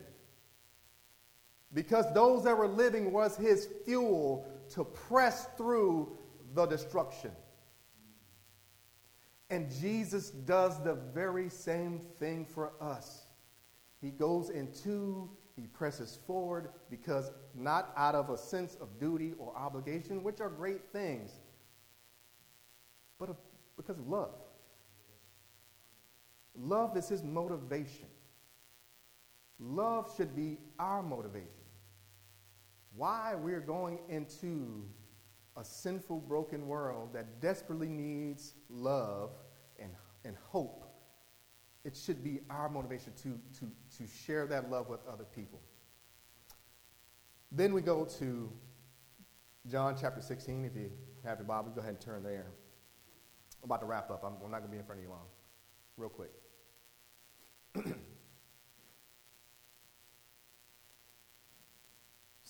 Because 1.74 2.06
those 2.14 2.44
that 2.44 2.58
were 2.58 2.68
living 2.68 3.12
was 3.12 3.36
his 3.36 3.68
fuel 3.86 4.48
to 4.70 4.84
press 4.84 5.48
through 5.58 6.18
the 6.54 6.66
destruction. 6.66 7.32
And 9.50 9.70
Jesus 9.80 10.32
does 10.32 10.82
the 10.84 10.96
very 10.96 11.50
same 11.50 12.00
thing 12.20 12.46
for 12.46 12.72
us. 12.82 13.26
He 14.02 14.10
goes 14.10 14.50
into, 14.50 15.30
he 15.56 15.68
presses 15.68 16.20
forward 16.26 16.70
because 16.90 17.32
not 17.54 17.94
out 17.96 18.16
of 18.16 18.30
a 18.30 18.38
sense 18.38 18.76
of 18.82 19.00
duty 19.00 19.34
or 19.38 19.56
obligation, 19.56 20.24
which 20.24 20.42
are 20.42 20.50
great 20.50 20.92
things, 20.92 21.32
but 23.20 23.36
because 23.78 24.00
of 24.00 24.08
love. 24.08 24.36
Love 26.58 26.96
is 26.98 27.10
his 27.10 27.24
motivation. 27.24 28.08
Love 29.60 30.12
should 30.16 30.36
be 30.36 30.58
our 30.80 31.02
motivation. 31.02 31.50
Why 32.96 33.36
we're 33.36 33.62
going 33.62 34.00
into 34.10 34.84
a 35.58 35.64
sinful, 35.64 36.20
broken 36.22 36.68
world 36.68 37.14
that 37.14 37.40
desperately 37.42 37.88
needs 37.88 38.54
love 38.70 39.32
and, 39.80 39.92
and 40.26 40.36
hope, 40.50 40.86
it 41.84 41.96
should 41.96 42.24
be 42.24 42.42
our 42.50 42.68
motivation 42.68 43.14
to, 43.24 43.40
to, 43.60 43.72
to 43.98 44.12
share 44.26 44.48
that 44.48 44.70
love 44.70 44.90
with 44.90 45.00
other 45.08 45.24
people. 45.24 45.62
Then 47.52 47.74
we 47.74 47.82
go 47.82 48.06
to 48.20 48.52
John 49.70 49.96
chapter 50.00 50.22
16. 50.22 50.66
If 50.66 50.76
you 50.76 50.92
have 51.24 51.38
your 51.38 51.48
Bible, 51.48 51.72
go 51.74 51.80
ahead 51.80 51.92
and 51.92 52.02
turn 52.02 52.24
there. 52.24 52.48
I'm 53.64 53.68
about 53.70 53.80
to 53.80 53.86
wrap 53.86 54.12
up. 54.12 54.24
I'm, 54.24 54.34
I'm 54.44 54.52
not 54.52 54.60
going 54.60 54.70
to 54.70 54.72
be 54.72 54.78
in 54.78 54.84
front 54.84 55.00
of 55.00 55.06
you 55.06 55.12
long. 55.12 55.26
Real 55.98 56.10
quick. 56.10 56.32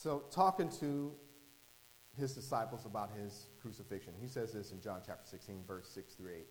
so, 0.06 0.22
talking 0.30 0.70
to 0.82 1.14
his 2.16 2.36
disciples 2.36 2.86
about 2.86 3.10
his 3.20 3.48
crucifixion. 3.60 4.14
He 4.22 4.28
says 4.28 4.54
this 4.54 4.72
in 4.72 4.80
John 4.80 5.02
chapter 5.04 5.28
16, 5.28 5.64
verse 5.68 5.90
6 5.96 6.14
through 6.14 6.30
8. 6.32 6.46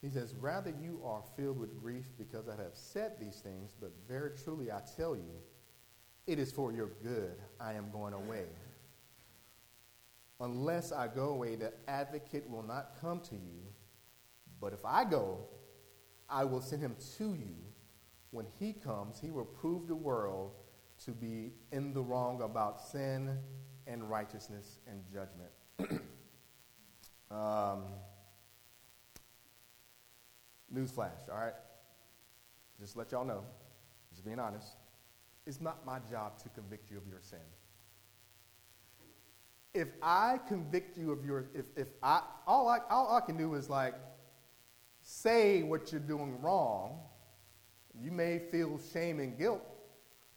He 0.00 0.08
says, 0.08 0.34
Rather 0.40 0.72
you 0.80 1.02
are 1.04 1.22
filled 1.36 1.58
with 1.58 1.78
grief 1.78 2.06
because 2.16 2.48
I 2.48 2.52
have 2.52 2.72
said 2.72 3.16
these 3.20 3.40
things, 3.40 3.76
but 3.78 3.92
very 4.08 4.30
truly 4.42 4.72
I 4.72 4.80
tell 4.96 5.14
you, 5.14 5.42
it 6.26 6.38
is 6.38 6.50
for 6.50 6.72
your 6.72 6.88
good 7.02 7.34
I 7.60 7.74
am 7.74 7.90
going 7.90 8.14
away. 8.14 8.46
Unless 10.40 10.92
I 10.92 11.06
go 11.06 11.28
away, 11.28 11.56
the 11.56 11.74
advocate 11.86 12.48
will 12.48 12.62
not 12.62 12.92
come 12.98 13.20
to 13.28 13.34
you. 13.34 13.60
But 14.58 14.72
if 14.72 14.86
I 14.86 15.04
go, 15.04 15.40
I 16.30 16.46
will 16.46 16.62
send 16.62 16.80
him 16.80 16.96
to 17.18 17.34
you. 17.34 17.56
When 18.30 18.46
he 18.58 18.72
comes, 18.72 19.20
he 19.20 19.30
will 19.30 19.44
prove 19.44 19.86
the 19.86 19.94
world 19.94 20.52
to 21.04 21.12
be 21.12 21.52
in 21.72 21.92
the 21.92 22.02
wrong 22.02 22.42
about 22.42 22.80
sin 22.80 23.38
and 23.86 24.08
righteousness 24.08 24.80
and 24.86 25.02
judgment. 25.12 25.50
um, 27.30 27.84
newsflash, 30.74 31.28
all 31.30 31.38
right? 31.38 31.54
Just 32.78 32.96
let 32.96 33.12
y'all 33.12 33.24
know, 33.24 33.44
just 34.10 34.24
being 34.24 34.38
honest, 34.38 34.76
it's 35.46 35.60
not 35.60 35.84
my 35.84 35.98
job 36.10 36.38
to 36.42 36.48
convict 36.50 36.90
you 36.90 36.98
of 36.98 37.06
your 37.08 37.20
sin. 37.20 37.38
If 39.72 39.88
I 40.02 40.38
convict 40.48 40.98
you 40.98 41.12
of 41.12 41.24
your, 41.24 41.46
if, 41.54 41.66
if 41.76 41.88
I, 42.02 42.22
all 42.46 42.68
I, 42.68 42.78
all 42.90 43.16
I 43.16 43.20
can 43.20 43.36
do 43.36 43.54
is 43.54 43.70
like 43.70 43.94
say 45.02 45.62
what 45.62 45.92
you're 45.92 46.00
doing 46.00 46.40
wrong, 46.40 47.00
you 47.98 48.10
may 48.10 48.38
feel 48.38 48.80
shame 48.92 49.20
and 49.20 49.38
guilt. 49.38 49.62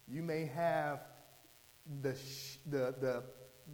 You 0.08 0.22
may 0.22 0.46
have 0.46 1.02
the, 2.02 2.18
the, 2.70 2.96
the, 3.00 3.24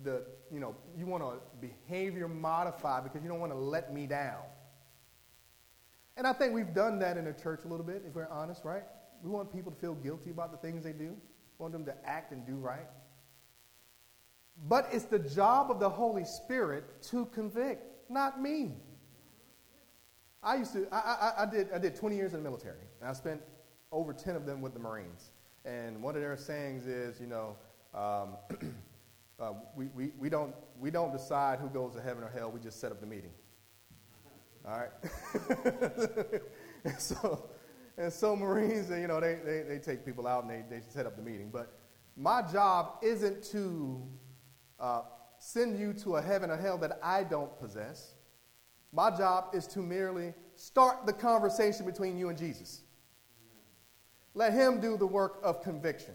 the, 0.03 0.25
you 0.51 0.59
know, 0.59 0.75
you 0.98 1.05
want 1.05 1.24
to 1.24 1.39
behavior 1.59 2.27
modify 2.27 3.01
because 3.01 3.21
you 3.24 3.29
don't 3.29 3.39
want 3.39 3.51
to 3.51 3.57
let 3.57 3.93
me 3.93 4.07
down. 4.07 4.43
And 6.17 6.27
I 6.27 6.33
think 6.33 6.53
we've 6.53 6.74
done 6.74 7.00
that 7.00 7.17
in 7.17 7.25
the 7.25 7.33
church 7.33 7.62
a 7.65 7.67
little 7.67 7.86
bit, 7.86 8.03
if 8.05 8.13
we're 8.13 8.27
honest, 8.27 8.65
right? 8.65 8.83
We 9.24 9.29
want 9.29 9.53
people 9.53 9.71
to 9.71 9.79
feel 9.79 9.95
guilty 9.95 10.31
about 10.31 10.51
the 10.51 10.57
things 10.57 10.83
they 10.83 10.91
do, 10.91 11.09
we 11.09 11.63
want 11.63 11.74
them 11.74 11.86
to 11.86 11.95
act 12.05 12.31
and 12.31 12.45
do 12.45 12.55
right. 12.55 12.88
But 14.67 14.89
it's 14.91 15.05
the 15.05 15.19
job 15.19 15.71
of 15.71 15.79
the 15.79 15.89
Holy 15.89 16.25
Spirit 16.25 17.01
to 17.03 17.25
convict, 17.27 18.09
not 18.09 18.41
me. 18.41 18.74
I 20.43 20.55
used 20.55 20.74
to, 20.74 20.88
I, 20.91 20.98
I, 20.98 21.43
I, 21.43 21.45
did, 21.45 21.71
I 21.74 21.77
did 21.77 21.95
20 21.95 22.15
years 22.15 22.33
in 22.33 22.43
the 22.43 22.50
military, 22.50 22.83
and 23.00 23.09
I 23.09 23.13
spent 23.13 23.41
over 23.91 24.13
10 24.13 24.36
of 24.36 24.45
them 24.45 24.62
with 24.62 24.74
the 24.74 24.79
Marines. 24.79 25.31
And 25.69 26.01
one 26.01 26.15
of 26.15 26.21
their 26.21 26.35
sayings 26.38 26.88
is, 26.88 27.19
you 27.19 27.27
know, 27.27 27.55
um, 27.93 28.38
uh, 29.39 29.53
we, 29.75 29.88
we, 29.88 30.11
we, 30.17 30.29
don't, 30.29 30.55
we 30.79 30.89
don't 30.89 31.11
decide 31.11 31.59
who 31.59 31.69
goes 31.69 31.93
to 31.93 32.01
heaven 32.01 32.23
or 32.23 32.29
hell, 32.29 32.49
we 32.49 32.59
just 32.59 32.79
set 32.79 32.91
up 32.91 32.99
the 32.99 33.05
meeting. 33.05 33.31
All 34.67 34.79
right? 34.79 34.89
and, 36.85 36.99
so, 36.99 37.49
and 37.97 38.11
so 38.11 38.35
Marines, 38.35 38.89
you 38.89 39.07
know, 39.07 39.19
they, 39.19 39.38
they, 39.45 39.61
they 39.61 39.77
take 39.77 40.05
people 40.05 40.27
out 40.27 40.43
and 40.43 40.51
they, 40.51 40.63
they 40.69 40.81
set 40.88 41.05
up 41.05 41.15
the 41.15 41.21
meeting. 41.21 41.49
But 41.51 41.77
my 42.17 42.41
job 42.41 42.97
isn't 43.03 43.43
to 43.51 44.01
uh, 44.79 45.01
send 45.38 45.79
you 45.79 45.93
to 45.93 46.15
a 46.15 46.21
heaven 46.21 46.49
or 46.49 46.57
hell 46.57 46.79
that 46.79 46.99
I 47.03 47.23
don't 47.23 47.57
possess. 47.59 48.15
My 48.91 49.15
job 49.15 49.53
is 49.53 49.67
to 49.67 49.79
merely 49.79 50.33
start 50.55 51.05
the 51.05 51.13
conversation 51.13 51.85
between 51.85 52.17
you 52.17 52.29
and 52.29 52.38
Jesus. 52.38 52.81
Let 54.39 54.53
him 54.53 54.79
do 54.79 54.96
the 54.96 55.05
work 55.05 55.41
of 55.43 55.62
conviction. 55.62 56.13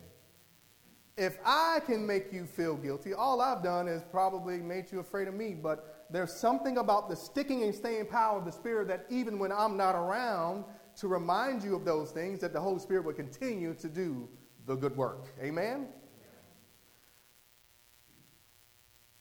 If 1.19 1.37
I 1.45 1.81
can 1.85 2.07
make 2.07 2.33
you 2.33 2.47
feel 2.47 2.75
guilty, 2.75 3.13
all 3.13 3.43
I've 3.43 3.63
done 3.63 3.87
is 3.87 4.03
probably 4.11 4.63
made 4.63 4.91
you 4.91 5.01
afraid 5.01 5.29
of 5.29 5.35
me. 5.35 5.51
But 5.53 6.07
there's 6.11 6.33
something 6.33 6.79
about 6.79 7.11
the 7.11 7.17
sticking 7.17 7.65
and 7.65 7.75
staying 7.75 8.07
power 8.07 8.39
of 8.39 8.47
the 8.47 8.51
Spirit 8.51 8.89
that 8.89 9.05
even 9.11 9.39
when 9.39 9.53
I'm 9.53 9.77
not 9.77 9.95
around 9.95 10.65
to 10.97 11.07
remind 11.07 11.63
you 11.63 11.77
of 11.77 11.85
those 11.85 12.13
things, 12.13 12.41
that 12.41 12.55
the 12.55 12.61
Holy 12.63 12.79
Spirit 12.79 13.05
will 13.05 13.13
continue 13.13 13.75
to 13.75 13.91
do 13.91 14.27
the 14.65 14.75
good 14.75 14.97
work. 14.97 15.27
Amen? 15.43 15.89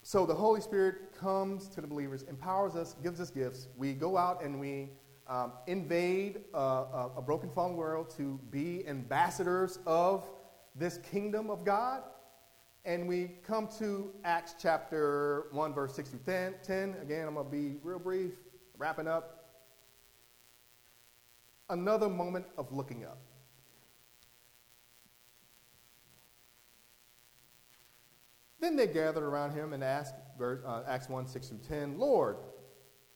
So 0.01 0.25
the 0.25 0.33
Holy 0.33 0.61
Spirit 0.61 1.13
comes 1.19 1.67
to 1.67 1.81
the 1.81 1.87
believers, 1.87 2.23
empowers 2.23 2.77
us, 2.77 2.95
gives 3.03 3.19
us 3.19 3.29
gifts. 3.29 3.67
We 3.75 3.91
go 3.91 4.15
out 4.15 4.41
and 4.41 4.61
we 4.61 4.91
um, 5.27 5.53
invade 5.67 6.41
a, 6.53 6.57
a, 6.57 7.11
a 7.17 7.21
broken, 7.21 7.49
fallen 7.49 7.75
world 7.75 8.09
to 8.17 8.39
be 8.51 8.87
ambassadors 8.87 9.79
of 9.85 10.27
this 10.75 10.97
kingdom 10.97 11.49
of 11.49 11.63
God. 11.63 12.03
And 12.85 13.07
we 13.07 13.31
come 13.47 13.69
to 13.79 14.11
Acts 14.25 14.55
chapter 14.59 15.45
1, 15.51 15.73
verse 15.73 15.95
6 15.95 16.09
through 16.09 16.19
10. 16.25 16.55
10. 16.63 16.95
Again, 17.01 17.27
I'm 17.27 17.35
going 17.35 17.45
to 17.45 17.51
be 17.51 17.77
real 17.81 17.99
brief, 17.99 18.31
wrapping 18.77 19.07
up. 19.07 19.39
Another 21.69 22.09
moment 22.09 22.45
of 22.57 22.71
looking 22.73 23.05
up. 23.05 23.19
Then 28.59 28.75
they 28.75 28.87
gathered 28.87 29.23
around 29.23 29.51
him 29.51 29.73
and 29.73 29.83
asked, 29.83 30.15
uh, 30.41 30.83
Acts 30.87 31.09
1 31.09 31.27
6 31.27 31.47
through 31.49 31.57
10, 31.67 31.99
Lord, 31.99 32.37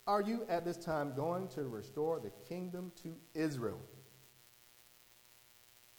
are 0.08 0.22
you 0.22 0.46
at 0.48 0.64
this 0.64 0.78
time 0.78 1.12
going 1.14 1.48
to 1.48 1.64
restore 1.64 2.18
the 2.18 2.32
kingdom 2.48 2.90
to 3.02 3.14
Israel? 3.34 3.78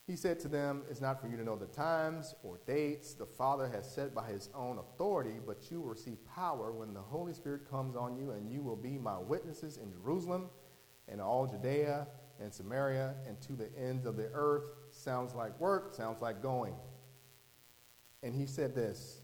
He 0.08 0.16
said 0.16 0.40
to 0.40 0.48
them, 0.48 0.82
It's 0.90 1.00
not 1.00 1.22
for 1.22 1.28
you 1.28 1.38
to 1.38 1.44
know 1.44 1.56
the 1.56 1.68
times 1.68 2.34
or 2.42 2.60
dates 2.66 3.14
the 3.14 3.28
Father 3.28 3.70
has 3.70 3.88
set 3.90 4.16
by 4.16 4.28
his 4.28 4.50
own 4.56 4.80
authority, 4.80 5.36
but 5.46 5.70
you 5.70 5.82
will 5.82 5.90
receive 5.90 6.18
power 6.26 6.72
when 6.72 6.96
the 6.96 7.00
Holy 7.00 7.36
Spirit 7.36 7.70
comes 7.70 7.96
on 7.96 8.18
you, 8.18 8.32
and 8.32 8.52
you 8.52 8.64
will 8.64 8.76
be 8.76 8.98
my 8.98 9.20
witnesses 9.20 9.78
in 9.78 9.92
Jerusalem 9.92 10.50
and 11.08 11.22
all 11.22 11.46
Judea 11.46 12.08
and 12.42 12.52
Samaria 12.52 13.14
and 13.28 13.40
to 13.42 13.54
the 13.54 13.70
ends 13.78 14.08
of 14.08 14.18
the 14.18 14.32
earth. 14.34 14.64
Sounds 14.90 15.36
like 15.36 15.58
work, 15.60 15.94
sounds 15.94 16.20
like 16.20 16.42
going. 16.42 16.74
And 18.24 18.34
he 18.34 18.48
said 18.48 18.74
this 18.74 19.22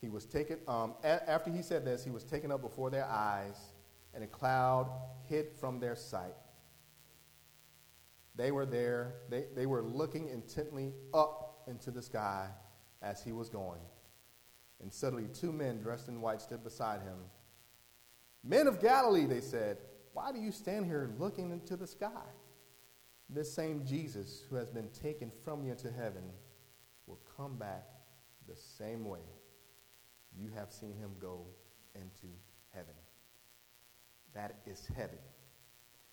he 0.00 0.08
was 0.08 0.24
taken, 0.24 0.58
um, 0.66 0.94
a- 1.04 1.28
after 1.28 1.50
he 1.50 1.62
said 1.62 1.84
this, 1.84 2.02
he 2.04 2.10
was 2.10 2.24
taken 2.24 2.50
up 2.50 2.62
before 2.62 2.90
their 2.90 3.04
eyes, 3.04 3.72
and 4.14 4.24
a 4.24 4.26
cloud 4.26 4.90
hid 5.28 5.52
from 5.52 5.78
their 5.78 5.94
sight. 5.94 6.34
They 8.34 8.50
were 8.50 8.66
there, 8.66 9.14
they, 9.28 9.46
they 9.54 9.66
were 9.66 9.82
looking 9.82 10.28
intently 10.28 10.94
up 11.12 11.64
into 11.66 11.90
the 11.90 12.00
sky 12.00 12.48
as 13.02 13.22
he 13.22 13.32
was 13.32 13.50
going. 13.50 13.80
And 14.80 14.92
suddenly, 14.92 15.28
two 15.34 15.52
men 15.52 15.80
dressed 15.80 16.08
in 16.08 16.22
white 16.22 16.40
stood 16.40 16.64
beside 16.64 17.02
him. 17.02 17.18
Men 18.42 18.66
of 18.66 18.80
Galilee, 18.80 19.26
they 19.26 19.42
said, 19.42 19.76
why 20.14 20.32
do 20.32 20.40
you 20.40 20.50
stand 20.50 20.86
here 20.86 21.10
looking 21.18 21.50
into 21.50 21.76
the 21.76 21.86
sky? 21.86 22.08
This 23.28 23.52
same 23.52 23.84
Jesus 23.84 24.44
who 24.48 24.56
has 24.56 24.70
been 24.70 24.88
taken 24.88 25.30
from 25.44 25.62
you 25.62 25.72
into 25.72 25.90
heaven 25.92 26.24
will 27.06 27.20
come 27.36 27.56
back 27.56 27.86
the 28.48 28.56
same 28.56 29.04
way 29.04 29.20
you 30.36 30.50
have 30.54 30.72
seen 30.72 30.94
him 30.94 31.10
go 31.20 31.46
into 31.94 32.28
heaven. 32.74 32.94
That 34.34 34.60
is 34.66 34.88
heaven. 34.96 35.18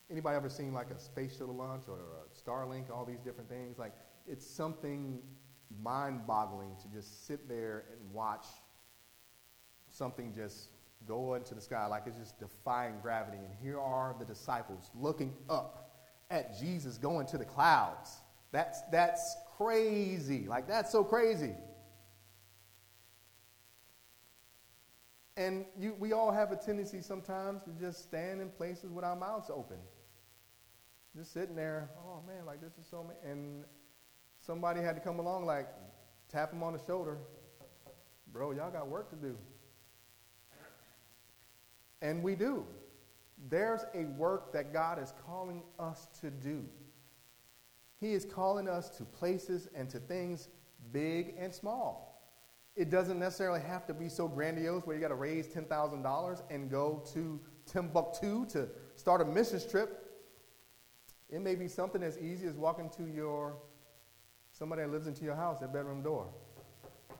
Anybody 0.10 0.38
ever 0.38 0.50
seen 0.50 0.74
like 0.74 0.90
a 0.90 1.00
space 1.00 1.38
shuttle 1.38 1.56
launch 1.56 1.84
or 1.88 2.00
a 2.00 2.50
Starlink, 2.50 2.90
all 2.90 3.06
these 3.06 3.20
different 3.20 3.50
things? 3.50 3.78
Like 3.78 3.94
it's 4.26 4.46
something 4.46 5.22
mind-boggling 5.84 6.76
to 6.82 6.88
just 6.88 7.28
sit 7.28 7.48
there 7.48 7.86
and 7.92 8.14
watch 8.14 8.46
something 9.90 10.34
just 10.34 10.70
go 11.08 11.36
into 11.36 11.54
the 11.54 11.62
sky 11.62 11.86
like 11.86 12.04
it's 12.06 12.18
just 12.18 12.40
defying 12.40 12.96
gravity. 13.02 13.38
And 13.38 13.54
here 13.62 13.80
are 13.80 14.16
the 14.18 14.26
disciples 14.26 14.90
looking 14.96 15.34
up 15.50 15.92
at 16.30 16.58
Jesus 16.60 16.98
going 16.98 17.28
to 17.28 17.38
the 17.38 17.46
clouds. 17.46 18.18
That's, 18.52 18.82
that's 18.92 19.36
crazy. 19.58 20.46
Like, 20.48 20.68
that's 20.68 20.92
so 20.92 21.04
crazy. 21.04 21.54
And 25.38 25.66
you, 25.80 25.96
we 26.00 26.14
all 26.14 26.32
have 26.32 26.52
a 26.52 26.56
tendency 26.56 27.00
sometimes 27.00 27.62
to 27.64 27.70
just 27.80 28.02
stand 28.02 28.42
in 28.42 28.50
places 28.50 28.92
with 28.92 29.06
our 29.06 29.16
mouths 29.16 29.52
open. 29.54 29.78
Just 31.16 31.32
sitting 31.32 31.56
there, 31.56 31.92
oh 32.04 32.24
man, 32.28 32.46
like 32.46 32.60
this 32.60 32.74
is 32.80 32.88
so, 32.90 33.12
and 33.24 33.64
somebody 34.40 34.82
had 34.82 34.96
to 34.96 35.02
come 35.02 35.20
along, 35.20 35.46
like 35.46 35.68
tap 36.28 36.52
him 36.52 36.64
on 36.64 36.74
the 36.74 36.80
shoulder. 36.86 37.20
Bro, 38.34 38.54
y'all 38.54 38.72
got 38.72 38.88
work 38.88 39.12
to 39.12 39.16
do. 39.16 39.38
And 42.02 42.24
we 42.24 42.36
do. 42.36 42.66
There's 43.50 43.86
a 43.94 44.06
work 44.06 44.52
that 44.54 44.74
God 44.74 45.02
is 45.02 45.14
calling 45.26 45.62
us 45.80 46.08
to 46.22 46.32
do. 46.32 46.66
He 48.00 48.14
is 48.14 48.26
calling 48.26 48.68
us 48.68 48.90
to 48.98 49.04
places 49.06 49.68
and 49.76 49.90
to 49.92 50.00
things 50.00 50.50
big 50.92 51.36
and 51.38 51.54
small. 51.54 52.17
It 52.78 52.92
doesn't 52.92 53.18
necessarily 53.18 53.62
have 53.62 53.88
to 53.88 53.94
be 53.94 54.08
so 54.08 54.28
grandiose 54.28 54.86
where 54.86 54.96
you 54.96 55.02
got 55.02 55.08
to 55.08 55.16
raise 55.16 55.48
$10,000 55.48 56.42
and 56.52 56.70
go 56.70 57.04
to 57.14 57.40
Timbuktu 57.66 58.46
to 58.50 58.70
start 58.96 59.20
a 59.20 59.26
missions 59.26 59.66
trip. 59.66 60.06
It 61.28 61.42
may 61.42 61.56
be 61.56 61.68
something 61.68 62.04
as 62.04 62.20
easy 62.20 62.46
as 62.46 62.54
walking 62.54 62.92
to 62.92 63.08
your 63.08 63.58
somebody 64.52 64.84
that 64.84 64.92
lives 64.92 65.08
into 65.08 65.26
your 65.26 65.36
house, 65.36 65.60
their 65.60 65.68
bedroom 65.68 66.04
door. 66.04 66.28
I 67.10 67.14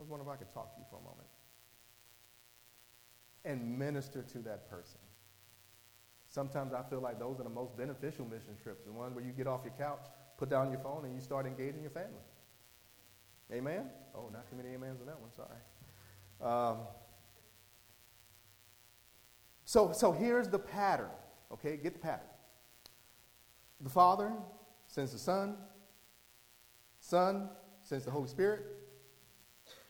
was 0.00 0.08
wondering 0.08 0.28
if 0.28 0.34
I 0.34 0.38
could 0.38 0.52
talk 0.52 0.74
to 0.74 0.80
you 0.80 0.86
for 0.88 0.98
a 0.98 1.02
moment 1.02 1.28
and 3.44 3.78
minister 3.78 4.22
to 4.22 4.38
that 4.38 4.70
person. 4.70 5.00
Sometimes 6.28 6.72
I 6.72 6.82
feel 6.82 7.00
like 7.00 7.18
those 7.18 7.40
are 7.40 7.44
the 7.44 7.50
most 7.50 7.76
beneficial 7.76 8.24
mission 8.24 8.56
trips, 8.62 8.84
the 8.84 8.92
ones 8.92 9.14
where 9.14 9.22
you 9.22 9.32
get 9.32 9.46
off 9.46 9.60
your 9.64 9.74
couch, 9.78 10.06
put 10.38 10.48
down 10.48 10.70
your 10.70 10.80
phone, 10.80 11.04
and 11.04 11.14
you 11.14 11.20
start 11.20 11.46
engaging 11.46 11.82
your 11.82 11.90
family. 11.90 12.22
Amen? 13.52 13.90
Oh, 14.14 14.30
not 14.32 14.48
too 14.48 14.56
many 14.56 14.74
amens 14.74 15.00
on 15.00 15.06
that 15.06 15.20
one, 15.20 15.30
sorry. 15.32 15.58
Um, 16.40 16.86
so, 19.64 19.92
so 19.92 20.12
here's 20.12 20.48
the 20.48 20.58
pattern, 20.58 21.10
okay? 21.52 21.76
Get 21.76 21.94
the 21.94 21.98
pattern. 21.98 22.26
The 23.80 23.90
Father 23.90 24.32
sends 24.86 25.12
the 25.12 25.18
Son, 25.18 25.56
Son 27.00 27.48
sends 27.82 28.04
the 28.04 28.10
Holy 28.10 28.28
Spirit, 28.28 28.62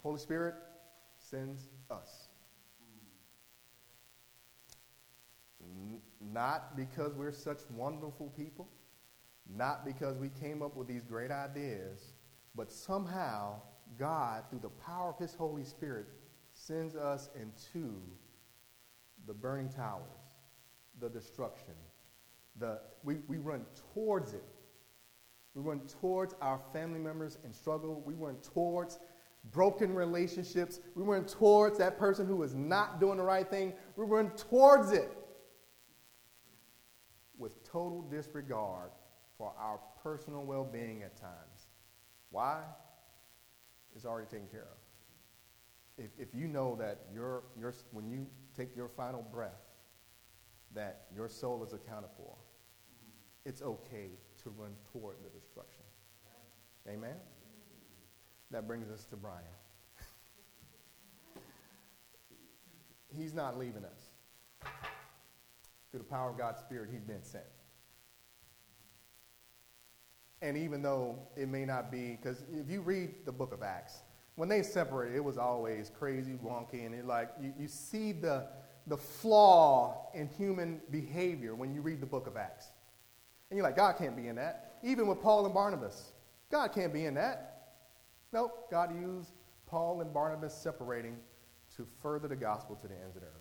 Holy 0.02 0.18
Spirit 0.18 0.54
sends 1.18 1.68
us. 1.90 2.28
Not 6.20 6.76
because 6.76 7.14
we're 7.14 7.32
such 7.32 7.60
wonderful 7.70 8.30
people, 8.36 8.68
not 9.48 9.84
because 9.84 10.18
we 10.18 10.30
came 10.40 10.62
up 10.62 10.76
with 10.76 10.88
these 10.88 11.04
great 11.04 11.30
ideas, 11.30 12.13
but 12.54 12.70
somehow 12.70 13.60
God, 13.98 14.44
through 14.48 14.60
the 14.60 14.68
power 14.68 15.10
of 15.10 15.18
His 15.18 15.34
Holy 15.34 15.64
Spirit, 15.64 16.06
sends 16.52 16.94
us 16.94 17.30
into 17.40 18.00
the 19.26 19.34
burning 19.34 19.68
towers, 19.68 20.36
the 21.00 21.08
destruction. 21.08 21.74
The, 22.58 22.80
we, 23.02 23.16
we 23.26 23.38
run 23.38 23.64
towards 23.92 24.32
it. 24.32 24.44
We 25.54 25.62
run 25.62 25.80
towards 26.00 26.34
our 26.40 26.60
family 26.72 26.98
members 26.98 27.38
in 27.44 27.52
struggle. 27.52 28.02
We 28.04 28.14
run 28.14 28.36
towards 28.36 28.98
broken 29.52 29.94
relationships. 29.94 30.80
We 30.94 31.04
run 31.04 31.24
towards 31.24 31.78
that 31.78 31.98
person 31.98 32.26
who 32.26 32.42
is 32.42 32.54
not 32.54 33.00
doing 33.00 33.18
the 33.18 33.24
right 33.24 33.48
thing. 33.48 33.72
We 33.96 34.04
run 34.04 34.30
towards 34.30 34.92
it 34.92 35.10
with 37.38 37.62
total 37.64 38.02
disregard 38.02 38.90
for 39.36 39.52
our 39.58 39.80
personal 40.02 40.44
well 40.44 40.64
being 40.64 41.02
at 41.02 41.16
times. 41.16 41.53
Why? 42.34 42.62
It's 43.94 44.04
already 44.04 44.26
taken 44.26 44.48
care 44.48 44.66
of. 44.66 46.04
If, 46.04 46.10
if 46.18 46.34
you 46.34 46.48
know 46.48 46.74
that 46.80 47.02
your, 47.14 47.44
your, 47.56 47.72
when 47.92 48.08
you 48.08 48.26
take 48.56 48.74
your 48.74 48.88
final 48.88 49.22
breath, 49.22 49.62
that 50.74 51.06
your 51.14 51.28
soul 51.28 51.62
is 51.62 51.72
accounted 51.72 52.10
for, 52.16 52.34
it's 53.44 53.62
okay 53.62 54.10
to 54.42 54.50
run 54.50 54.72
toward 54.90 55.18
the 55.22 55.30
destruction. 55.30 55.84
Amen? 56.88 57.14
That 58.50 58.66
brings 58.66 58.90
us 58.90 59.04
to 59.04 59.16
Brian. 59.16 59.44
He's 63.16 63.32
not 63.32 63.56
leaving 63.56 63.84
us 63.84 64.70
through 65.92 66.00
the 66.00 66.04
power 66.10 66.30
of 66.30 66.36
God's 66.36 66.58
Spirit, 66.58 66.88
he's 66.90 67.04
been 67.04 67.22
sent. 67.22 67.44
And 70.44 70.58
even 70.58 70.82
though 70.82 71.18
it 71.36 71.48
may 71.48 71.64
not 71.64 71.90
be, 71.90 72.18
because 72.20 72.44
if 72.52 72.70
you 72.70 72.82
read 72.82 73.24
the 73.24 73.32
book 73.32 73.54
of 73.54 73.62
Acts, 73.62 74.02
when 74.34 74.46
they 74.46 74.62
separated, 74.62 75.16
it 75.16 75.24
was 75.24 75.38
always 75.38 75.90
crazy, 75.98 76.34
wonky, 76.44 76.84
and 76.84 76.94
it 76.94 77.06
like 77.06 77.30
you, 77.40 77.54
you 77.58 77.66
see 77.66 78.12
the, 78.12 78.46
the 78.86 78.96
flaw 78.98 80.10
in 80.12 80.28
human 80.28 80.82
behavior 80.90 81.54
when 81.54 81.72
you 81.72 81.80
read 81.80 81.98
the 81.98 82.06
book 82.06 82.26
of 82.26 82.36
Acts. 82.36 82.66
And 83.48 83.56
you're 83.56 83.64
like, 83.64 83.74
God 83.74 83.96
can't 83.96 84.14
be 84.14 84.28
in 84.28 84.36
that. 84.36 84.74
Even 84.82 85.06
with 85.06 85.22
Paul 85.22 85.46
and 85.46 85.54
Barnabas, 85.54 86.12
God 86.50 86.74
can't 86.74 86.92
be 86.92 87.06
in 87.06 87.14
that. 87.14 87.68
Nope, 88.30 88.70
God 88.70 88.94
used 88.94 89.30
Paul 89.64 90.02
and 90.02 90.12
Barnabas 90.12 90.52
separating 90.52 91.16
to 91.76 91.86
further 92.02 92.28
the 92.28 92.36
gospel 92.36 92.76
to 92.76 92.86
the 92.86 92.94
ends 93.02 93.16
of 93.16 93.22
the 93.22 93.28
earth. 93.28 93.32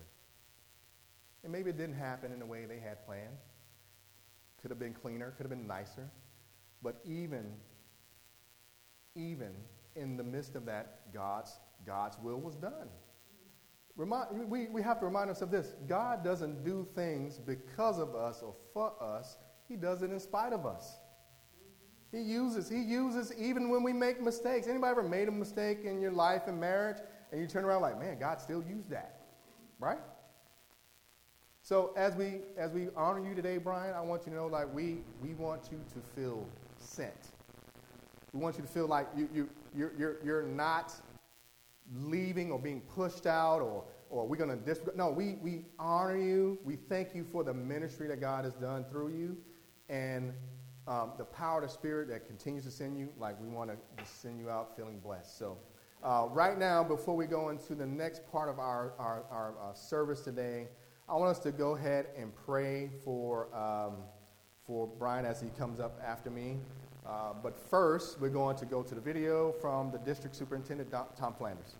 And 1.42 1.52
maybe 1.52 1.68
it 1.68 1.76
didn't 1.76 1.96
happen 1.96 2.32
in 2.32 2.38
the 2.38 2.46
way 2.46 2.64
they 2.64 2.78
had 2.78 3.04
planned. 3.04 3.36
Could 4.62 4.70
have 4.70 4.78
been 4.78 4.94
cleaner, 4.94 5.32
could 5.32 5.42
have 5.42 5.50
been 5.50 5.66
nicer. 5.66 6.08
But 6.84 7.00
even, 7.06 7.46
even 9.16 9.52
in 9.96 10.18
the 10.18 10.22
midst 10.22 10.54
of 10.54 10.66
that, 10.66 11.12
God's, 11.14 11.58
God's 11.86 12.18
will 12.22 12.38
was 12.38 12.54
done. 12.54 12.88
Remind, 13.96 14.50
we, 14.50 14.66
we 14.66 14.82
have 14.82 14.98
to 15.00 15.06
remind 15.06 15.30
ourselves 15.30 15.54
of 15.54 15.62
this 15.62 15.74
God 15.88 16.22
doesn't 16.22 16.64
do 16.64 16.86
things 16.94 17.38
because 17.38 17.98
of 17.98 18.14
us 18.14 18.42
or 18.42 18.54
for 18.74 18.92
us, 19.00 19.38
He 19.66 19.76
does 19.76 20.02
it 20.02 20.10
in 20.10 20.20
spite 20.20 20.52
of 20.52 20.66
us. 20.66 20.98
He 22.12 22.20
uses, 22.20 22.68
He 22.68 22.82
uses 22.82 23.32
even 23.38 23.70
when 23.70 23.82
we 23.82 23.92
make 23.92 24.20
mistakes. 24.20 24.66
Anybody 24.66 24.90
ever 24.90 25.02
made 25.02 25.28
a 25.28 25.32
mistake 25.32 25.84
in 25.84 26.00
your 26.00 26.12
life 26.12 26.42
and 26.48 26.60
marriage 26.60 26.98
and 27.32 27.40
you 27.40 27.46
turn 27.46 27.64
around 27.64 27.82
like, 27.82 27.98
man, 27.98 28.18
God 28.18 28.40
still 28.40 28.62
used 28.62 28.90
that, 28.90 29.20
right? 29.78 29.98
So 31.64 31.94
as 31.96 32.14
we 32.14 32.40
as 32.58 32.72
we 32.72 32.88
honor 32.94 33.26
you 33.26 33.34
today, 33.34 33.56
Brian, 33.56 33.94
I 33.94 34.02
want 34.02 34.26
you 34.26 34.32
to 34.32 34.36
know 34.36 34.48
like 34.48 34.72
we 34.74 34.98
we 35.22 35.32
want 35.32 35.70
you 35.72 35.80
to 35.94 36.00
feel 36.14 36.46
We 38.32 38.40
want 38.40 38.56
you 38.56 38.62
to 38.62 38.68
feel 38.68 38.86
like 38.86 39.08
you 39.16 39.28
you 39.32 39.48
you're 39.76 39.92
you're, 39.98 40.16
you're 40.24 40.42
not 40.42 40.92
leaving 41.94 42.50
or 42.50 42.58
being 42.58 42.80
pushed 42.80 43.26
out 43.26 43.60
or 43.60 43.84
or 44.10 44.26
we're 44.26 44.36
going 44.36 44.50
to 44.50 44.56
disregard. 44.56 44.96
No, 44.96 45.10
we 45.10 45.38
we 45.42 45.64
honor 45.78 46.16
you. 46.16 46.58
We 46.64 46.76
thank 46.76 47.14
you 47.14 47.24
for 47.24 47.44
the 47.44 47.54
ministry 47.54 48.08
that 48.08 48.20
God 48.20 48.44
has 48.44 48.54
done 48.54 48.84
through 48.90 49.10
you, 49.10 49.36
and 49.88 50.32
um, 50.86 51.12
the 51.18 51.24
power 51.24 51.62
of 51.62 51.68
the 51.68 51.72
Spirit 51.72 52.08
that 52.08 52.26
continues 52.26 52.64
to 52.64 52.70
send 52.70 52.98
you. 52.98 53.08
Like 53.18 53.40
we 53.40 53.48
want 53.48 53.70
to 53.70 53.76
send 54.04 54.38
you 54.38 54.50
out 54.50 54.76
feeling 54.76 54.98
blessed. 54.98 55.38
So. 55.38 55.58
Uh, 56.02 56.26
right 56.32 56.58
now, 56.58 56.84
before 56.84 57.16
we 57.16 57.24
go 57.24 57.48
into 57.48 57.74
the 57.74 57.86
next 57.86 58.30
part 58.30 58.50
of 58.50 58.58
our, 58.58 58.92
our, 58.98 59.24
our 59.30 59.54
uh, 59.58 59.72
service 59.72 60.20
today, 60.20 60.68
I 61.08 61.14
want 61.14 61.30
us 61.30 61.38
to 61.40 61.50
go 61.50 61.76
ahead 61.76 62.08
and 62.14 62.30
pray 62.34 62.90
for, 63.02 63.48
um, 63.56 64.02
for 64.66 64.86
Brian 64.98 65.26
as 65.26 65.40
he 65.40 65.48
comes 65.58 65.80
up 65.80 66.00
after 66.04 66.30
me. 66.30 66.58
Uh, 67.06 67.34
but 67.42 67.58
first, 67.58 68.20
we're 68.20 68.30
going 68.30 68.56
to 68.56 68.64
go 68.64 68.82
to 68.82 68.94
the 68.94 69.00
video 69.00 69.52
from 69.60 69.90
the 69.90 69.98
district 69.98 70.34
superintendent, 70.34 70.90
Tom 70.90 71.34
Flanders. 71.34 71.74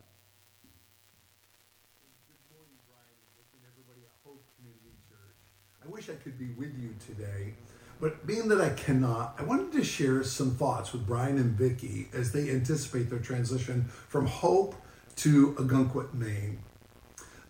Good 2.28 2.36
morning, 2.54 2.76
Brian, 2.86 3.08
and 3.54 3.62
everybody 3.72 4.02
at 4.04 4.12
Hope 4.22 4.44
Community 4.58 4.92
Church. 5.08 5.36
I 5.82 5.88
wish 5.88 6.10
I 6.10 6.22
could 6.22 6.38
be 6.38 6.50
with 6.50 6.78
you 6.78 6.94
today, 7.06 7.54
But 8.00 8.26
being 8.26 8.48
that 8.48 8.60
I 8.60 8.70
cannot, 8.70 9.36
I 9.38 9.44
wanted 9.44 9.72
to 9.72 9.84
share 9.84 10.22
some 10.24 10.56
thoughts 10.56 10.92
with 10.92 11.06
Brian 11.06 11.38
and 11.38 11.56
Vicki 11.56 12.08
as 12.12 12.32
they 12.32 12.50
anticipate 12.50 13.08
their 13.08 13.20
transition 13.20 13.84
from 14.08 14.26
Hope 14.26 14.74
to 15.16 15.52
Ogunquit, 15.52 16.12
Maine. 16.12 16.58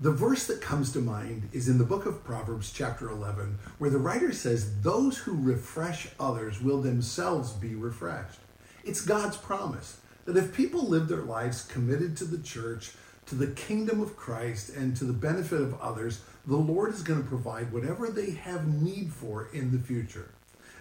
The 0.00 0.10
verse 0.10 0.48
that 0.48 0.60
comes 0.60 0.92
to 0.92 0.98
mind 0.98 1.48
is 1.52 1.68
in 1.68 1.78
the 1.78 1.84
book 1.84 2.04
of 2.04 2.24
Proverbs, 2.24 2.72
chapter 2.72 3.08
11, 3.08 3.58
where 3.78 3.90
the 3.90 3.98
writer 3.98 4.32
says, 4.32 4.80
Those 4.80 5.18
who 5.18 5.40
refresh 5.40 6.08
others 6.18 6.60
will 6.60 6.82
themselves 6.82 7.52
be 7.52 7.76
refreshed. 7.76 8.40
It's 8.82 9.00
God's 9.00 9.36
promise 9.36 9.98
that 10.24 10.36
if 10.36 10.52
people 10.52 10.88
live 10.88 11.06
their 11.06 11.22
lives 11.22 11.62
committed 11.62 12.16
to 12.16 12.24
the 12.24 12.42
church, 12.42 12.90
to 13.26 13.36
the 13.36 13.46
kingdom 13.46 14.00
of 14.00 14.16
Christ, 14.16 14.70
and 14.70 14.96
to 14.96 15.04
the 15.04 15.12
benefit 15.12 15.60
of 15.60 15.80
others, 15.80 16.22
the 16.44 16.56
Lord 16.56 16.92
is 16.92 17.02
going 17.04 17.22
to 17.22 17.28
provide 17.28 17.72
whatever 17.72 18.10
they 18.10 18.32
have 18.32 18.66
need 18.66 19.12
for 19.12 19.48
in 19.52 19.70
the 19.70 19.78
future. 19.78 20.30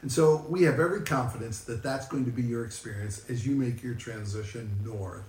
And 0.01 0.11
so 0.11 0.43
we 0.49 0.63
have 0.63 0.79
every 0.79 1.01
confidence 1.01 1.61
that 1.65 1.83
that's 1.83 2.07
going 2.07 2.25
to 2.25 2.31
be 2.31 2.41
your 2.41 2.65
experience 2.65 3.29
as 3.29 3.45
you 3.45 3.55
make 3.55 3.83
your 3.83 3.93
transition 3.93 4.71
north. 4.83 5.23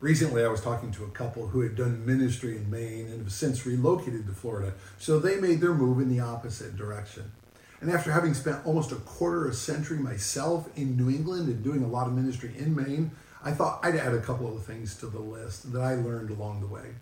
Recently, 0.00 0.44
I 0.44 0.48
was 0.48 0.60
talking 0.60 0.92
to 0.92 1.04
a 1.04 1.10
couple 1.10 1.48
who 1.48 1.60
had 1.60 1.74
done 1.74 2.06
ministry 2.06 2.56
in 2.56 2.70
Maine 2.70 3.06
and 3.06 3.18
have 3.18 3.32
since 3.32 3.66
relocated 3.66 4.28
to 4.28 4.32
Florida, 4.32 4.74
so 4.96 5.18
they 5.18 5.40
made 5.40 5.60
their 5.60 5.74
move 5.74 5.98
in 5.98 6.08
the 6.08 6.20
opposite 6.20 6.76
direction. 6.76 7.32
And 7.80 7.90
after 7.90 8.12
having 8.12 8.32
spent 8.32 8.64
almost 8.64 8.92
a 8.92 8.96
quarter 8.96 9.46
of 9.46 9.52
a 9.52 9.56
century 9.56 9.98
myself 9.98 10.68
in 10.76 10.96
New 10.96 11.10
England 11.10 11.48
and 11.48 11.64
doing 11.64 11.82
a 11.82 11.88
lot 11.88 12.06
of 12.06 12.12
ministry 12.12 12.52
in 12.56 12.76
Maine, 12.76 13.10
I 13.42 13.50
thought 13.50 13.80
I'd 13.82 13.96
add 13.96 14.14
a 14.14 14.20
couple 14.20 14.56
of 14.56 14.64
things 14.64 14.94
to 14.98 15.06
the 15.06 15.18
list 15.18 15.72
that 15.72 15.80
I 15.80 15.96
learned 15.96 16.30
along 16.30 16.60
the 16.60 16.68
way. 16.68 16.94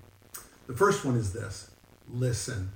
The 0.67 0.77
first 0.77 1.05
one 1.05 1.17
is 1.17 1.35
this 1.35 1.71
listen. 2.11 2.73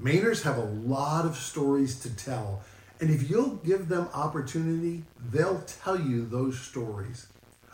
Mainers 0.00 0.42
have 0.42 0.58
a 0.58 0.64
lot 0.64 1.26
of 1.26 1.36
stories 1.36 1.98
to 2.00 2.16
tell, 2.16 2.62
and 3.00 3.10
if 3.10 3.28
you'll 3.28 3.56
give 3.56 3.88
them 3.88 4.08
opportunity, 4.14 5.02
they'll 5.32 5.62
tell 5.62 6.00
you 6.00 6.24
those 6.24 6.60
stories. 6.60 7.26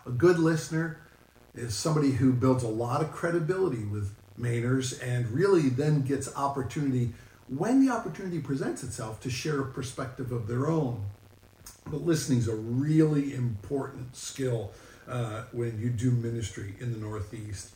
A 0.07 0.11
good 0.11 0.39
listener 0.39 1.01
is 1.55 1.75
somebody 1.75 2.13
who 2.13 2.33
builds 2.33 2.63
a 2.63 2.69
lot 2.69 3.03
of 3.03 3.13
credibility 3.13 3.85
with 3.85 4.15
Mainers 4.39 5.01
and 5.03 5.29
really 5.31 5.69
then 5.69 6.03
gets 6.03 6.35
opportunity 6.37 7.13
when 7.49 7.85
the 7.85 7.93
opportunity 7.93 8.39
presents 8.39 8.83
itself 8.83 9.21
to 9.21 9.31
share 9.31 9.61
a 9.61 9.67
perspective 9.67 10.33
of 10.33 10.47
their 10.47 10.69
own. 10.69 11.05
But 11.87 12.03
listening 12.03 12.39
is 12.39 12.49
a 12.49 12.55
really 12.55 13.35
important 13.35 14.17
skill 14.17 14.73
uh, 15.09 15.45
when 15.53 15.79
you 15.81 15.91
do 15.91 16.13
ministry 16.13 16.77
in 16.79 16.93
the 16.93 16.99
Northeast. 16.99 17.71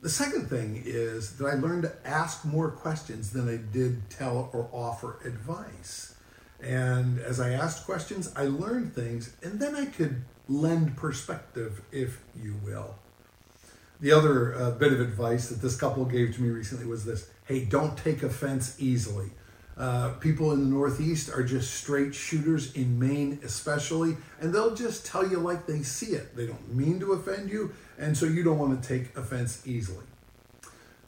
The 0.00 0.08
second 0.08 0.48
thing 0.50 0.82
is 0.84 1.36
that 1.36 1.46
I 1.46 1.54
learned 1.54 1.84
to 1.84 1.92
ask 2.04 2.44
more 2.44 2.70
questions 2.72 3.30
than 3.30 3.48
I 3.48 3.58
did 3.72 4.10
tell 4.10 4.50
or 4.52 4.68
offer 4.72 5.20
advice. 5.24 6.16
And 6.60 7.20
as 7.20 7.38
I 7.38 7.50
asked 7.50 7.86
questions, 7.86 8.32
I 8.34 8.46
learned 8.46 8.94
things, 8.94 9.34
and 9.42 9.60
then 9.60 9.76
I 9.76 9.86
could 9.86 10.24
lend 10.48 10.96
perspective, 10.96 11.82
if 11.92 12.20
you 12.40 12.56
will. 12.64 12.96
The 14.02 14.10
other 14.10 14.52
uh, 14.56 14.72
bit 14.72 14.92
of 14.92 15.00
advice 15.00 15.48
that 15.48 15.62
this 15.62 15.76
couple 15.76 16.04
gave 16.04 16.34
to 16.34 16.42
me 16.42 16.50
recently 16.50 16.86
was 16.86 17.04
this 17.04 17.30
hey, 17.46 17.64
don't 17.64 17.96
take 17.96 18.24
offense 18.24 18.74
easily. 18.80 19.30
Uh, 19.76 20.14
people 20.14 20.50
in 20.50 20.58
the 20.58 20.66
Northeast 20.66 21.30
are 21.30 21.44
just 21.44 21.74
straight 21.74 22.12
shooters, 22.12 22.72
in 22.72 22.98
Maine 22.98 23.38
especially, 23.44 24.16
and 24.40 24.52
they'll 24.52 24.74
just 24.74 25.06
tell 25.06 25.26
you 25.26 25.38
like 25.38 25.66
they 25.66 25.82
see 25.82 26.14
it. 26.14 26.34
They 26.34 26.46
don't 26.46 26.74
mean 26.74 26.98
to 26.98 27.12
offend 27.12 27.48
you, 27.48 27.74
and 27.96 28.18
so 28.18 28.26
you 28.26 28.42
don't 28.42 28.58
want 28.58 28.82
to 28.82 28.88
take 28.88 29.16
offense 29.16 29.62
easily. 29.64 30.04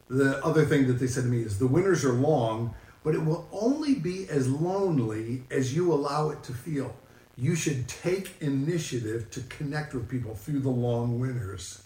The 0.09 0.43
other 0.45 0.65
thing 0.65 0.87
that 0.87 0.95
they 0.95 1.09
said 1.09 1.25
to 1.25 1.29
me 1.29 1.43
is 1.43 1.59
the 1.59 1.67
winters 1.67 2.05
are 2.05 2.13
long, 2.13 2.77
but 3.03 3.17
it 3.17 3.25
will 3.25 3.49
only 3.51 3.97
be 3.97 4.29
as 4.29 4.49
lonely 4.49 5.43
as 5.51 5.75
you 5.75 5.93
allow 5.93 6.31
it 6.31 6.45
to 6.45 6.53
feel. 6.53 6.95
You 7.37 7.57
should 7.57 7.89
take 7.89 8.41
initiative 8.41 9.33
to 9.33 9.41
connect 9.41 9.95
with 9.95 10.09
people 10.09 10.37
through 10.37 10.61
the 10.61 10.71
long 10.71 11.19
winters. 11.19 11.84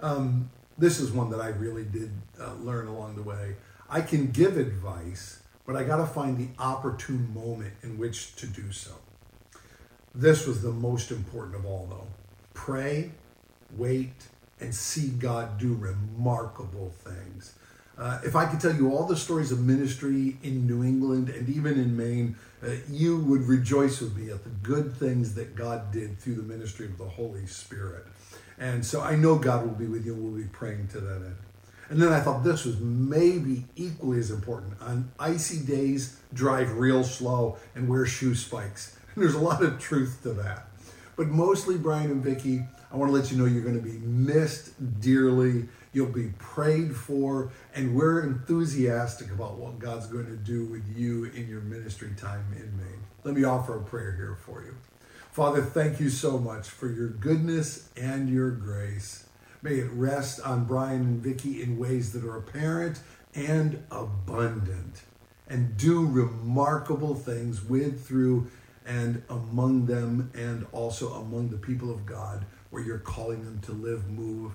Um, 0.00 0.50
this 0.76 1.00
is 1.00 1.10
one 1.10 1.30
that 1.30 1.40
I 1.40 1.48
really 1.48 1.84
did 1.84 2.10
uh, 2.40 2.54
learn 2.54 2.86
along 2.86 3.16
the 3.16 3.22
way. 3.22 3.56
I 3.90 4.00
can 4.00 4.30
give 4.30 4.56
advice, 4.56 5.40
but 5.66 5.76
I 5.76 5.84
got 5.84 5.96
to 5.96 6.06
find 6.06 6.38
the 6.38 6.48
opportune 6.62 7.32
moment 7.34 7.74
in 7.82 7.98
which 7.98 8.36
to 8.36 8.46
do 8.46 8.70
so. 8.70 8.92
This 10.14 10.46
was 10.46 10.62
the 10.62 10.70
most 10.70 11.10
important 11.10 11.56
of 11.56 11.66
all, 11.66 11.86
though. 11.90 12.06
Pray, 12.54 13.10
wait, 13.76 14.28
and 14.60 14.74
see 14.74 15.08
God 15.08 15.58
do 15.58 15.74
remarkable 15.74 16.90
things. 16.90 17.54
Uh, 17.96 18.20
if 18.24 18.36
I 18.36 18.46
could 18.46 18.60
tell 18.60 18.74
you 18.74 18.92
all 18.92 19.06
the 19.06 19.16
stories 19.16 19.50
of 19.50 19.60
ministry 19.60 20.36
in 20.42 20.66
New 20.66 20.84
England 20.84 21.30
and 21.30 21.48
even 21.48 21.74
in 21.74 21.96
Maine, 21.96 22.36
uh, 22.62 22.70
you 22.88 23.18
would 23.18 23.42
rejoice 23.42 24.00
with 24.00 24.16
me 24.16 24.30
at 24.30 24.44
the 24.44 24.50
good 24.50 24.94
things 24.94 25.34
that 25.34 25.56
God 25.56 25.90
did 25.90 26.18
through 26.18 26.36
the 26.36 26.42
ministry 26.42 26.86
of 26.86 26.96
the 26.96 27.08
Holy 27.08 27.46
Spirit. 27.46 28.04
And 28.58 28.84
so 28.84 29.00
I 29.00 29.16
know 29.16 29.36
God 29.36 29.64
will 29.64 29.74
be 29.74 29.86
with 29.86 30.04
you. 30.04 30.14
We'll 30.14 30.42
be 30.42 30.48
praying 30.48 30.88
to 30.88 31.00
that 31.00 31.16
end. 31.16 31.36
And 31.90 32.02
then 32.02 32.12
I 32.12 32.20
thought 32.20 32.44
this 32.44 32.64
was 32.64 32.78
maybe 32.80 33.64
equally 33.76 34.18
as 34.18 34.30
important. 34.30 34.74
On 34.80 35.10
icy 35.18 35.64
days, 35.64 36.20
drive 36.34 36.72
real 36.72 37.02
slow 37.02 37.56
and 37.74 37.88
wear 37.88 38.04
shoe 38.04 38.34
spikes. 38.34 38.98
And 39.14 39.22
there's 39.22 39.34
a 39.34 39.40
lot 39.40 39.62
of 39.62 39.78
truth 39.78 40.20
to 40.22 40.32
that. 40.34 40.68
But 41.16 41.28
mostly, 41.28 41.76
Brian 41.76 42.10
and 42.10 42.22
Vicki, 42.22 42.64
I 42.92 42.96
want 42.96 43.10
to 43.10 43.18
let 43.18 43.30
you 43.30 43.38
know 43.38 43.44
you're 43.44 43.62
going 43.62 43.80
to 43.80 43.82
be 43.82 43.98
missed 43.98 45.00
dearly. 45.00 45.68
You'll 45.92 46.12
be 46.12 46.30
prayed 46.38 46.94
for, 46.94 47.50
and 47.74 47.96
we're 47.96 48.22
enthusiastic 48.22 49.30
about 49.30 49.56
what 49.56 49.78
God's 49.78 50.06
going 50.06 50.26
to 50.26 50.36
do 50.36 50.66
with 50.66 50.84
you 50.96 51.24
in 51.24 51.48
your 51.48 51.60
ministry 51.62 52.10
time 52.16 52.44
in 52.54 52.76
Maine. 52.76 53.00
Let 53.24 53.34
me 53.34 53.44
offer 53.44 53.76
a 53.76 53.82
prayer 53.82 54.12
here 54.12 54.36
for 54.44 54.62
you. 54.62 54.76
Father, 55.30 55.62
thank 55.62 56.00
you 56.00 56.10
so 56.10 56.38
much 56.38 56.68
for 56.68 56.88
your 56.88 57.08
goodness 57.08 57.88
and 57.96 58.28
your 58.28 58.50
grace. 58.50 59.24
May 59.62 59.74
it 59.74 59.90
rest 59.92 60.40
on 60.40 60.64
Brian 60.64 61.00
and 61.00 61.22
Vicki 61.22 61.62
in 61.62 61.78
ways 61.78 62.12
that 62.12 62.24
are 62.24 62.36
apparent 62.36 63.00
and 63.34 63.84
abundant 63.90 65.02
and 65.48 65.76
do 65.76 66.06
remarkable 66.06 67.14
things 67.14 67.64
with, 67.64 68.06
through, 68.06 68.50
and 68.86 69.22
among 69.28 69.86
them, 69.86 70.30
and 70.34 70.66
also 70.72 71.12
among 71.14 71.50
the 71.50 71.56
people 71.56 71.90
of 71.90 72.06
God 72.06 72.44
where 72.70 72.82
you're 72.82 72.98
calling 72.98 73.44
them 73.44 73.60
to 73.60 73.72
live, 73.72 74.08
move, 74.08 74.52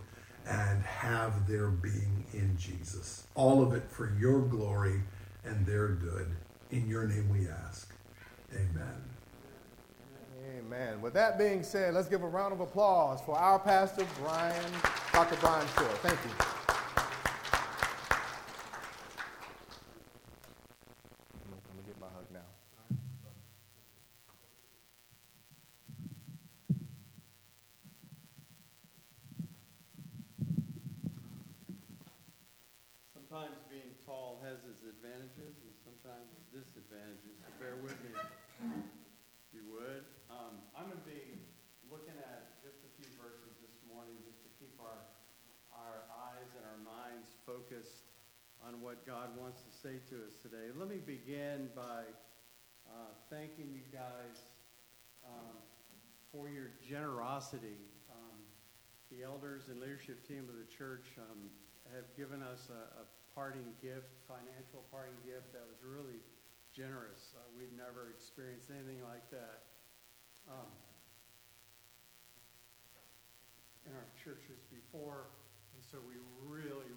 and 0.47 0.83
have 0.83 1.47
their 1.47 1.67
being 1.67 2.25
in 2.33 2.57
Jesus. 2.57 3.27
All 3.35 3.63
of 3.63 3.73
it 3.73 3.83
for 3.89 4.13
your 4.19 4.41
glory 4.41 5.01
and 5.43 5.65
their 5.65 5.89
good. 5.89 6.35
In 6.71 6.87
your 6.87 7.07
name 7.07 7.29
we 7.29 7.47
ask. 7.47 7.93
Amen. 8.53 9.12
Amen. 10.65 11.01
With 11.01 11.13
that 11.13 11.37
being 11.37 11.61
said, 11.61 11.93
let's 11.93 12.07
give 12.07 12.23
a 12.23 12.27
round 12.27 12.53
of 12.53 12.61
applause 12.61 13.19
for 13.21 13.37
our 13.37 13.59
pastor, 13.59 14.05
Brian, 14.21 14.71
Dr. 15.11 15.35
Brian 15.41 15.67
Shore. 15.75 15.85
Thank 16.01 16.17
you. 16.23 16.31
Let 21.67 21.75
me 21.75 21.83
get 21.85 21.99
my 21.99 22.07
hug 22.07 22.25
now. 22.31 22.39
Sometimes 33.13 33.57
being 33.69 33.91
tall 34.05 34.39
has 34.47 34.63
its 34.63 34.79
advantages 34.87 35.59
and 35.59 35.73
sometimes 35.83 36.31
its 36.39 36.47
disadvantages. 36.53 37.35
So 37.43 37.51
bear 37.59 37.75
with 37.83 37.99
me, 38.05 38.15
if 38.15 39.51
you 39.51 39.63
would. 39.73 40.05
Um, 40.33 40.65
I'm 40.73 40.89
going 40.89 40.97
to 40.97 41.05
be 41.05 41.45
looking 41.85 42.17
at 42.17 42.57
just 42.65 42.81
a 42.81 42.91
few 42.97 43.05
verses 43.21 43.53
this 43.61 43.77
morning 43.85 44.17
just 44.25 44.41
to 44.41 44.49
keep 44.57 44.73
our, 44.81 45.05
our 45.69 46.09
eyes 46.09 46.49
and 46.57 46.65
our 46.65 46.81
minds 46.81 47.37
focused 47.45 48.09
on 48.65 48.81
God 49.05 49.35
wants 49.35 49.59
to 49.67 49.71
say 49.83 49.99
to 50.07 50.15
us 50.23 50.39
today. 50.39 50.71
Let 50.79 50.87
me 50.87 51.03
begin 51.03 51.67
by 51.75 52.07
uh, 52.87 53.11
thanking 53.27 53.67
you 53.75 53.83
guys 53.91 54.47
um, 55.27 55.59
for 56.31 56.47
your 56.47 56.71
generosity. 56.79 57.75
Um, 58.07 58.39
the 59.11 59.27
elders 59.27 59.67
and 59.67 59.83
leadership 59.83 60.23
team 60.23 60.47
of 60.47 60.55
the 60.55 60.69
church 60.71 61.19
um, 61.19 61.51
have 61.91 62.07
given 62.15 62.39
us 62.39 62.71
a, 62.71 63.03
a, 63.03 63.05
parting 63.33 63.73
gift, 63.81 64.13
financial 64.29 64.85
parting 64.93 65.17
gift 65.25 65.49
that 65.57 65.65
was 65.65 65.81
really 65.81 66.21
generous. 66.69 67.33
Uh, 67.33 67.41
we've 67.57 67.73
never 67.73 68.13
experienced 68.13 68.69
anything 68.69 69.01
like 69.09 69.25
that 69.33 69.73
um, 70.45 70.69
in 73.89 73.91
our 73.97 74.05
churches 74.13 74.61
before, 74.69 75.33
and 75.73 75.81
so 75.81 75.97
we 76.05 76.13
really, 76.45 76.93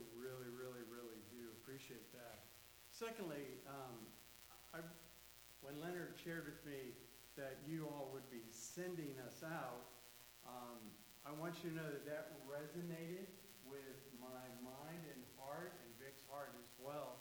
appreciate 1.76 2.08
that. 2.16 2.48
Secondly, 2.88 3.60
um, 3.68 4.08
I, 4.72 4.80
when 5.60 5.76
Leonard 5.76 6.16
shared 6.16 6.48
with 6.48 6.64
me 6.64 6.96
that 7.36 7.60
you 7.68 7.84
all 7.84 8.08
would 8.16 8.24
be 8.32 8.40
sending 8.48 9.12
us 9.28 9.44
out, 9.44 9.84
um, 10.48 10.80
I 11.28 11.36
want 11.36 11.60
you 11.60 11.68
to 11.68 11.76
know 11.76 11.84
that 11.84 12.08
that 12.08 12.32
resonated 12.48 13.28
with 13.68 14.00
my 14.16 14.40
mind 14.64 15.04
and 15.04 15.20
heart 15.36 15.76
and 15.84 15.92
Vic's 16.00 16.24
heart 16.32 16.56
as 16.64 16.72
well. 16.80 17.20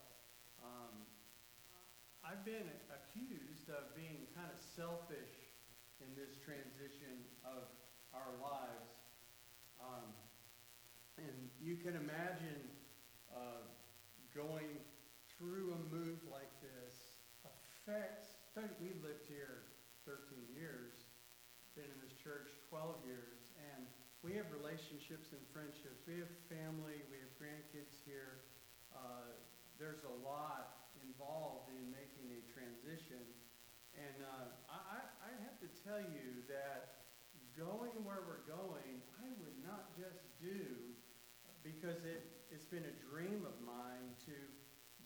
Um, 0.64 1.04
I've 2.24 2.48
been 2.48 2.72
accused 2.88 3.68
of 3.68 3.92
being 3.92 4.24
kind 4.40 4.48
of 4.48 4.56
selfish 4.64 5.52
in 6.00 6.08
this 6.16 6.40
transition 6.48 7.28
of 7.44 7.68
our 8.16 8.32
lives. 8.40 8.88
Um, 9.84 10.16
and 11.20 11.52
you 11.60 11.76
can 11.76 12.00
imagine 12.00 12.72
uh, 13.36 13.65
going 14.36 14.84
through 15.32 15.72
a 15.72 15.82
move 15.88 16.20
like 16.28 16.52
this 16.60 17.16
affects, 17.48 18.36
we've 18.84 19.00
lived 19.00 19.24
here 19.32 19.72
13 20.04 20.44
years, 20.52 21.08
been 21.72 21.88
in 21.88 22.00
this 22.04 22.12
church 22.20 22.52
12 22.68 23.00
years, 23.08 23.56
and 23.72 23.88
we 24.20 24.36
have 24.36 24.52
relationships 24.52 25.32
and 25.32 25.40
friendships. 25.56 26.04
We 26.04 26.20
have 26.20 26.32
family, 26.52 27.00
we 27.08 27.24
have 27.24 27.32
grandkids 27.40 28.04
here. 28.04 28.44
Uh, 28.92 29.32
there's 29.80 30.04
a 30.04 30.16
lot 30.20 30.92
involved 31.00 31.72
in 31.72 31.88
making 31.88 32.36
a 32.36 32.42
transition. 32.52 33.24
And 33.96 34.20
uh, 34.20 34.52
I, 34.68 35.00
I 35.24 35.32
have 35.48 35.56
to 35.64 35.70
tell 35.88 36.04
you 36.04 36.44
that 36.52 37.08
going 37.56 37.96
where 38.04 38.28
we're 38.28 38.44
going, 38.44 39.00
I 39.16 39.32
would 39.40 39.56
not 39.64 39.96
just 39.96 40.28
do 40.44 40.92
because 41.64 42.04
it, 42.04 42.24
it's 42.52 42.66
been 42.66 42.84
a 42.84 42.96
dream 43.08 43.46
of 43.48 43.56
mine 43.64 44.15
to 44.26 44.38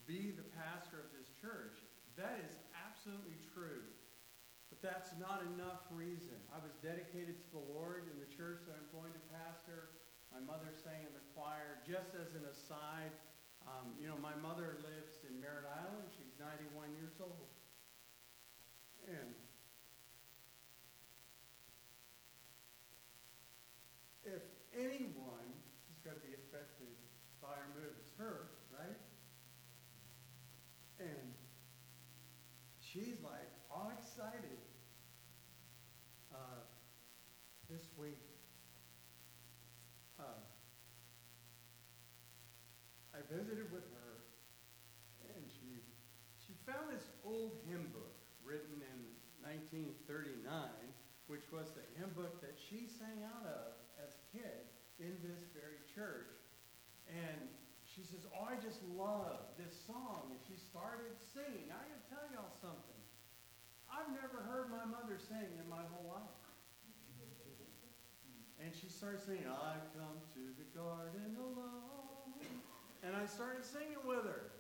be 0.07 0.33
the 0.33 0.47
pastor 0.57 0.99
of 0.99 1.09
this 1.13 1.29
church. 1.37 1.79
That 2.17 2.41
is 2.43 2.55
absolutely 2.73 3.37
true. 3.53 3.85
But 4.69 4.81
that's 4.85 5.13
not 5.17 5.41
enough 5.55 5.85
reason. 5.89 6.37
I 6.53 6.61
was 6.61 6.73
dedicated 6.81 7.41
to 7.41 7.47
the 7.53 7.65
Lord 7.73 8.05
in 8.09 8.17
the 8.21 8.29
church 8.29 8.65
that 8.69 8.77
I'm 8.77 8.89
going 8.93 9.13
to 9.13 9.23
pastor. 9.33 9.93
My 10.29 10.41
mother 10.41 10.69
sang 10.71 11.01
in 11.01 11.13
the 11.13 11.25
choir. 11.33 11.81
Just 11.85 12.13
as 12.13 12.37
an 12.37 12.45
aside, 12.45 13.13
um, 13.65 13.97
you 13.97 14.05
know, 14.05 14.17
my 14.21 14.37
mother 14.37 14.77
lives 14.85 15.25
in 15.25 15.41
Merritt 15.41 15.65
Island. 15.65 16.05
She's 16.13 16.33
91 16.37 16.93
years 16.95 17.17
old. 17.17 17.49
And 19.09 19.33
if 24.21 24.45
anyone 24.77 25.49
is 25.89 25.97
going 26.05 26.17
to 26.17 26.25
be 26.25 26.37
affected 26.37 26.93
by 27.41 27.57
our 27.57 27.69
move, 27.73 27.93
it's 27.97 28.13
her, 28.21 28.53
right? 28.69 29.01
And 30.99 31.33
she's 32.77 33.17
like 33.23 33.49
all 33.71 33.91
excited 33.97 34.59
uh, 36.33 36.61
this 37.69 37.87
week. 37.97 38.19
Uh, 40.19 40.43
I 43.13 43.18
visited 43.29 43.69
with 43.69 43.85
her, 43.93 44.25
and 45.29 45.45
she 45.47 45.85
she 46.41 46.57
found 46.65 46.89
this 46.89 47.05
old 47.21 47.61
hymn 47.69 47.93
book 47.93 48.17
written 48.41 48.81
in 48.81 48.99
1939, 49.45 50.49
which 51.29 51.45
was 51.53 51.69
the 51.77 51.85
hymn 51.95 52.09
book 52.17 52.41
that 52.41 52.57
she 52.57 52.89
sang 52.89 53.21
out 53.21 53.45
of 53.45 53.77
as 54.01 54.17
a 54.17 54.23
kid 54.33 54.65
in 54.97 55.13
this 55.21 55.45
very 55.53 55.77
church. 55.93 56.33
And 57.05 57.47
she 57.85 58.01
says, 58.01 58.25
"Oh, 58.33 58.49
I 58.49 58.57
just 58.57 58.81
love 58.97 59.53
this 59.61 59.77
song." 59.85 60.33
And 60.33 60.41
she 60.49 60.57
started 60.57 61.13
singing. 61.33 61.69
I 61.69 61.81
got 61.85 62.01
to 62.01 62.07
tell 62.09 62.25
y'all 62.33 62.53
something. 62.57 63.01
I've 63.89 64.09
never 64.13 64.41
heard 64.45 64.69
my 64.69 64.85
mother 64.85 65.17
sing 65.17 65.57
in 65.57 65.67
my 65.69 65.81
whole 65.89 66.09
life. 66.13 66.39
And 68.59 68.75
she 68.75 68.87
starts 68.87 69.25
singing, 69.25 69.47
I 69.47 69.81
come 69.97 70.19
to 70.35 70.43
the 70.59 70.67
garden 70.77 71.35
alone. 71.39 71.98
And 73.03 73.15
I 73.15 73.23
started 73.25 73.63
singing 73.63 74.03
with 74.03 74.27
her. 74.27 74.51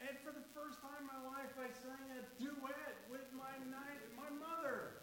And 0.00 0.16
for 0.24 0.34
the 0.34 0.42
first 0.56 0.82
time 0.82 1.04
in 1.04 1.08
my 1.08 1.22
life, 1.22 1.54
I 1.60 1.70
sang 1.70 2.06
a 2.18 2.22
duet 2.40 2.96
with 3.06 3.28
my, 3.36 3.54
night, 3.70 4.02
my 4.18 4.30
mother. 4.34 5.02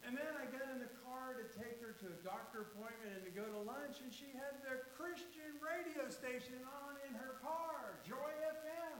And 0.00 0.16
then 0.16 0.32
I 0.38 0.48
got 0.48 0.64
in 0.72 0.80
the 0.80 0.94
car 1.04 1.36
to 1.36 1.44
take 1.60 1.76
her 1.84 1.92
to 1.92 2.06
a 2.08 2.18
doctor 2.24 2.72
appointment 2.72 3.20
and 3.20 3.24
to 3.28 3.32
go 3.36 3.44
to 3.44 3.60
lunch, 3.68 4.00
and 4.00 4.08
she 4.08 4.32
had 4.32 4.56
the 4.64 4.80
Christian 4.96 5.60
radio 5.60 6.08
station 6.08 6.56
on 6.64 6.96
in 7.04 7.12
her 7.20 7.36
car, 7.44 8.00
Joy 8.08 8.32
FM. 8.64 8.96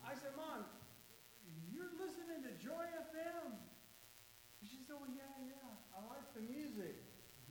I 0.00 0.16
said, 0.16 0.32
Mom, 0.40 0.64
you're 1.68 1.92
listening 2.00 2.40
to 2.48 2.52
Joy 2.56 2.86
FM? 3.12 3.60
She 4.64 4.80
said, 4.88 4.96
well, 4.96 5.12
yeah, 5.12 5.36
yeah, 5.44 5.68
I 5.92 6.00
like 6.08 6.26
the 6.32 6.44
music. 6.48 6.96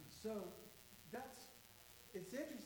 So 0.10 0.50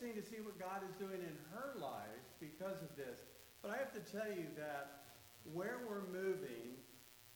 interesting 0.04 0.20
to 0.20 0.28
see 0.28 0.44
what 0.44 0.60
God 0.60 0.84
is 0.84 0.92
doing 1.00 1.24
in 1.24 1.36
her 1.56 1.80
life 1.80 2.28
because 2.44 2.84
of 2.84 2.92
this. 3.00 3.24
But 3.64 3.72
I 3.72 3.80
have 3.80 3.96
to 3.96 4.04
tell 4.04 4.28
you 4.28 4.52
that 4.60 5.16
where 5.48 5.80
we're 5.88 6.04
moving 6.12 6.76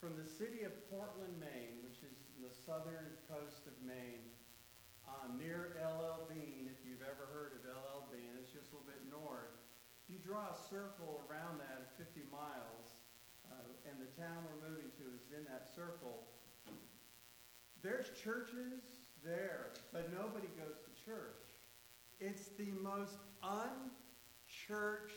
from 0.04 0.20
the 0.20 0.28
city 0.28 0.68
of 0.68 0.76
Portland, 0.92 1.32
Maine, 1.40 1.80
which 1.80 2.04
is 2.04 2.28
the 2.44 2.52
southern 2.52 3.16
coast 3.32 3.64
of 3.72 3.76
Maine, 3.80 4.28
uh, 5.08 5.32
near 5.40 5.80
LL 5.80 6.28
Bean, 6.28 6.68
if 6.68 6.84
you've 6.84 7.08
ever 7.08 7.32
heard 7.32 7.56
of 7.56 7.64
LL 7.64 8.12
Bean, 8.12 8.36
it's 8.36 8.52
just 8.52 8.76
a 8.76 8.76
little 8.76 8.92
bit 8.92 9.00
north. 9.08 9.56
You 10.12 10.20
draw 10.20 10.52
a 10.52 10.58
circle 10.68 11.24
around 11.32 11.64
that 11.64 11.88
at 11.88 11.96
50 11.96 12.28
miles, 12.28 13.00
uh, 13.48 13.64
and 13.88 13.96
the 13.96 14.12
town 14.20 14.44
we're 14.44 14.76
moving 14.76 14.92
to 15.00 15.06
is 15.16 15.32
in 15.32 15.48
that 15.48 15.72
circle. 15.72 16.28
There's 17.80 18.12
churches 18.20 18.84
there, 19.24 19.72
but 19.96 20.12
nobody 20.12 20.52
goes 20.60 20.84
to 20.84 20.92
church. 21.08 21.47
It's 22.20 22.50
the 22.58 22.72
most 22.82 23.18
unchurched 23.44 25.14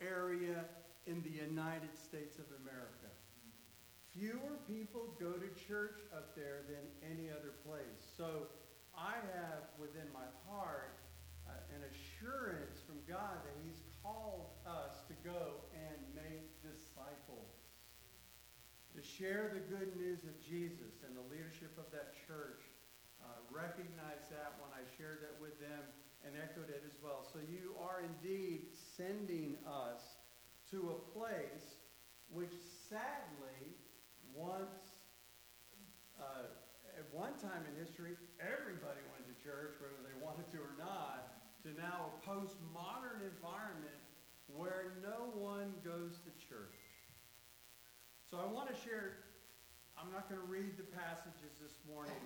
area 0.00 0.64
in 1.06 1.22
the 1.22 1.30
United 1.30 1.98
States 1.98 2.38
of 2.38 2.46
America. 2.62 3.10
Fewer 4.14 4.60
people 4.68 5.18
go 5.18 5.32
to 5.32 5.48
church 5.66 5.98
up 6.14 6.36
there 6.36 6.62
than 6.70 6.84
any 7.02 7.26
other 7.26 7.58
place. 7.66 7.98
So 8.16 8.46
I 8.94 9.18
have 9.34 9.72
within 9.80 10.06
my 10.14 10.28
heart 10.46 10.94
uh, 11.48 11.58
an 11.74 11.82
assurance 11.90 12.78
from 12.86 13.02
God 13.08 13.42
that 13.42 13.56
He's 13.66 13.82
called 14.04 14.54
us 14.62 15.02
to 15.10 15.14
go 15.26 15.66
and 15.74 15.98
make 16.14 16.54
disciples. 16.62 17.50
To 18.94 19.00
share 19.02 19.50
the 19.50 19.64
good 19.64 19.96
news 19.96 20.22
of 20.28 20.38
Jesus 20.38 21.02
and 21.02 21.16
the 21.16 21.26
leadership 21.32 21.72
of 21.80 21.88
that 21.90 22.14
church 22.28 22.62
uh, 23.24 23.40
recognized 23.48 24.28
that 24.30 24.60
when 24.60 24.70
I 24.70 24.84
shared 25.00 25.24
that 25.24 25.34
with 25.40 25.56
them 25.58 25.82
and 26.24 26.34
echoed 26.38 26.70
it 26.70 26.82
as 26.86 26.96
well. 27.02 27.26
So 27.26 27.38
you 27.42 27.74
are 27.82 28.02
indeed 28.02 28.70
sending 28.96 29.58
us 29.66 30.00
to 30.70 30.94
a 30.94 30.98
place 31.12 31.82
which 32.30 32.54
sadly 32.88 33.76
once, 34.32 35.02
uh, 36.16 36.48
at 36.96 37.06
one 37.12 37.34
time 37.36 37.66
in 37.68 37.74
history, 37.76 38.16
everybody 38.40 39.00
went 39.12 39.24
to 39.28 39.36
church, 39.42 39.76
whether 39.80 40.00
they 40.00 40.16
wanted 40.24 40.48
to 40.52 40.58
or 40.58 40.72
not, 40.78 41.36
to 41.64 41.74
now 41.76 42.08
a 42.08 42.12
postmodern 42.24 43.20
environment 43.20 44.00
where 44.48 44.96
no 45.02 45.32
one 45.36 45.72
goes 45.84 46.20
to 46.24 46.30
church. 46.48 46.80
So 48.30 48.40
I 48.40 48.48
want 48.48 48.72
to 48.72 48.76
share, 48.80 49.28
I'm 49.96 50.10
not 50.12 50.28
going 50.28 50.40
to 50.40 50.48
read 50.48 50.76
the 50.80 50.88
passages 50.88 51.52
this 51.60 51.76
morning, 51.84 52.16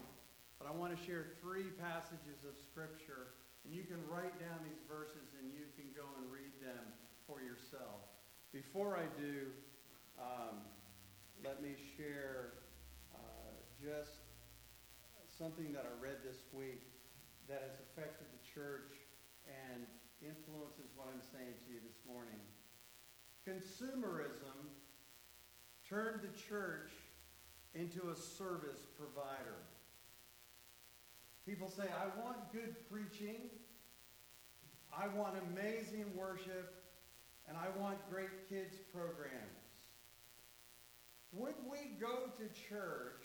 but 0.58 0.66
I 0.66 0.72
want 0.72 0.96
to 0.96 1.00
share 1.02 1.34
three 1.42 1.74
passages 1.82 2.46
of 2.46 2.54
Scripture. 2.70 3.34
And 3.66 3.74
you 3.74 3.82
can 3.82 3.98
write 4.06 4.38
down 4.38 4.62
these 4.62 4.78
verses 4.86 5.34
and 5.42 5.50
you 5.50 5.66
can 5.74 5.90
go 5.90 6.06
and 6.22 6.30
read 6.30 6.54
them 6.62 6.86
for 7.26 7.42
yourself. 7.42 8.06
Before 8.54 8.94
I 8.94 9.10
do, 9.18 9.50
um, 10.22 10.62
let 11.42 11.58
me 11.58 11.74
share 11.98 12.62
uh, 13.10 13.58
just 13.74 14.22
something 15.26 15.74
that 15.74 15.82
I 15.82 15.90
read 15.98 16.22
this 16.22 16.46
week 16.54 16.86
that 17.50 17.66
has 17.66 17.82
affected 17.90 18.30
the 18.30 18.42
church 18.46 18.94
and 19.50 19.82
influences 20.22 20.94
what 20.94 21.10
I'm 21.10 21.26
saying 21.34 21.58
to 21.66 21.68
you 21.74 21.82
this 21.82 21.98
morning. 22.06 22.38
Consumerism 23.42 24.70
turned 25.82 26.22
the 26.22 26.30
church 26.38 26.94
into 27.74 28.14
a 28.14 28.16
service 28.16 28.86
provider. 28.94 29.58
People 31.46 31.70
say, 31.70 31.84
I 31.84 32.06
want 32.20 32.38
good 32.52 32.74
preaching, 32.90 33.36
I 34.92 35.06
want 35.06 35.34
amazing 35.52 36.06
worship, 36.16 36.74
and 37.48 37.56
I 37.56 37.68
want 37.80 37.98
great 38.10 38.48
kids 38.48 38.74
programs. 38.92 39.62
Would 41.32 41.54
we 41.70 41.98
go 42.00 42.30
to 42.36 42.68
church 42.68 43.22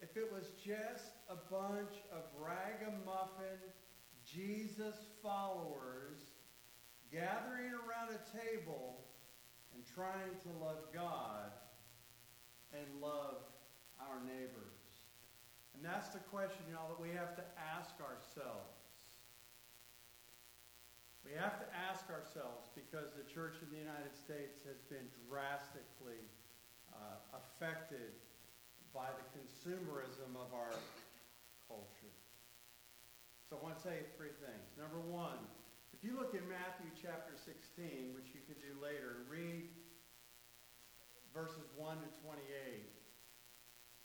if 0.00 0.16
it 0.16 0.32
was 0.32 0.48
just 0.64 1.12
a 1.28 1.36
bunch 1.52 1.92
of 2.10 2.22
ragamuffin 2.36 3.60
Jesus 4.24 4.96
followers 5.22 6.18
gathering 7.12 7.70
around 7.74 8.10
a 8.10 8.36
table 8.36 9.04
and 9.72 9.84
trying 9.94 10.34
to 10.42 10.64
love 10.64 10.78
God 10.92 11.52
and 12.72 13.00
love 13.00 13.36
our 14.00 14.20
neighbors? 14.24 14.79
And 15.80 15.88
that's 15.88 16.12
the 16.12 16.20
question, 16.28 16.60
y'all, 16.68 16.92
that 16.92 17.00
we 17.00 17.08
have 17.16 17.32
to 17.40 17.46
ask 17.56 17.96
ourselves. 18.04 18.84
We 21.24 21.32
have 21.40 21.56
to 21.56 21.64
ask 21.72 22.04
ourselves 22.12 22.68
because 22.76 23.16
the 23.16 23.24
church 23.24 23.56
in 23.64 23.72
the 23.72 23.80
United 23.80 24.12
States 24.12 24.60
has 24.68 24.76
been 24.92 25.08
drastically 25.24 26.20
uh, 26.92 27.16
affected 27.32 28.12
by 28.92 29.08
the 29.08 29.24
consumerism 29.32 30.36
of 30.36 30.52
our 30.52 30.76
culture. 31.64 32.12
So 33.48 33.56
I 33.56 33.64
want 33.64 33.80
to 33.80 33.84
say 33.88 34.04
three 34.20 34.36
things. 34.36 34.76
Number 34.76 35.00
one, 35.00 35.40
if 35.96 36.04
you 36.04 36.12
look 36.12 36.36
in 36.36 36.44
Matthew 36.44 36.92
chapter 36.92 37.32
16, 37.40 38.12
which 38.12 38.36
you 38.36 38.44
can 38.44 38.60
do 38.60 38.76
later, 38.84 39.24
read 39.32 39.64
verses 41.32 41.72
1 41.72 42.04
to 42.04 42.10
28, 42.20 42.99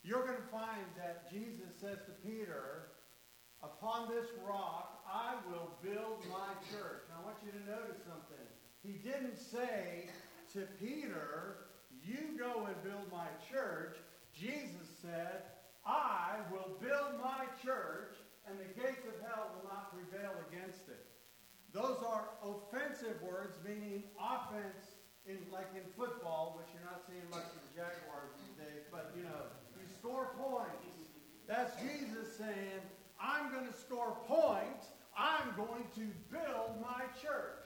you're 0.06 0.22
going 0.22 0.38
to 0.38 0.52
find 0.54 0.86
that 0.96 1.26
Jesus 1.34 1.74
says 1.82 1.98
to 2.06 2.14
Peter, 2.22 2.94
Upon 3.64 4.08
this 4.08 4.30
rock 4.46 5.02
I 5.10 5.34
will 5.50 5.74
build 5.82 6.22
my 6.30 6.54
church. 6.70 7.10
Now 7.10 7.26
I 7.26 7.34
want 7.34 7.38
you 7.42 7.52
to 7.52 7.64
notice 7.66 7.98
something. 8.06 8.46
He 8.86 9.02
didn't 9.02 9.38
say 9.38 10.10
to 10.54 10.70
Peter, 10.78 11.74
You 12.06 12.38
go 12.38 12.70
and 12.70 12.78
build 12.84 13.10
my 13.12 13.26
church. 13.50 13.98
Jesus 14.30 14.86
said, 15.02 15.50
I 15.86 16.38
will 16.52 16.78
build 16.78 17.18
my 17.18 17.50
church, 17.64 18.14
and 18.46 18.60
the 18.62 18.70
gates 18.78 19.06
of 19.10 19.18
hell 19.26 19.58
will 19.58 19.70
not 19.70 19.90
prevail 19.90 20.38
against 20.52 20.86
it. 20.86 21.02
Those 21.74 21.98
are 22.06 22.30
offensive 22.46 23.18
words, 23.26 23.58
meaning 23.66 24.04
offense 24.22 24.96
in 25.26 25.42
like 25.50 25.74
in 25.74 25.86
football, 25.98 26.62
which 26.62 26.70
you're 26.74 26.86
not 26.86 27.02
seeing 27.10 27.26
much 27.34 27.50
the 27.58 27.74
Jaguars 27.74 28.30
these 28.38 28.56
days, 28.62 28.86
but 28.94 29.10
you 29.18 29.24
know, 29.24 29.50
score 30.06 30.30
points. 30.38 31.10
That's 31.48 31.74
Jesus 31.82 32.38
saying, 32.38 32.82
I'm 33.20 33.52
going 33.52 33.66
to 33.66 33.74
score 33.74 34.18
points. 34.28 34.94
I'm 35.18 35.56
going 35.58 35.90
to 35.98 36.06
build 36.30 36.78
my 36.78 37.10
church. 37.18 37.66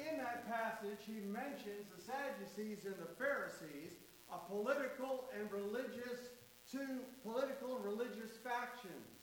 In 0.00 0.16
that 0.16 0.48
passage, 0.48 1.04
he 1.04 1.20
mentions 1.28 1.92
the 1.92 2.00
Sadducees 2.00 2.88
and 2.88 2.96
the 2.96 3.12
Pharisees, 3.20 4.00
a 4.32 4.38
political 4.48 5.28
and 5.36 5.44
religious, 5.52 6.32
two 6.72 7.04
political 7.22 7.76
and 7.76 7.84
religious 7.84 8.32
factions. 8.40 9.20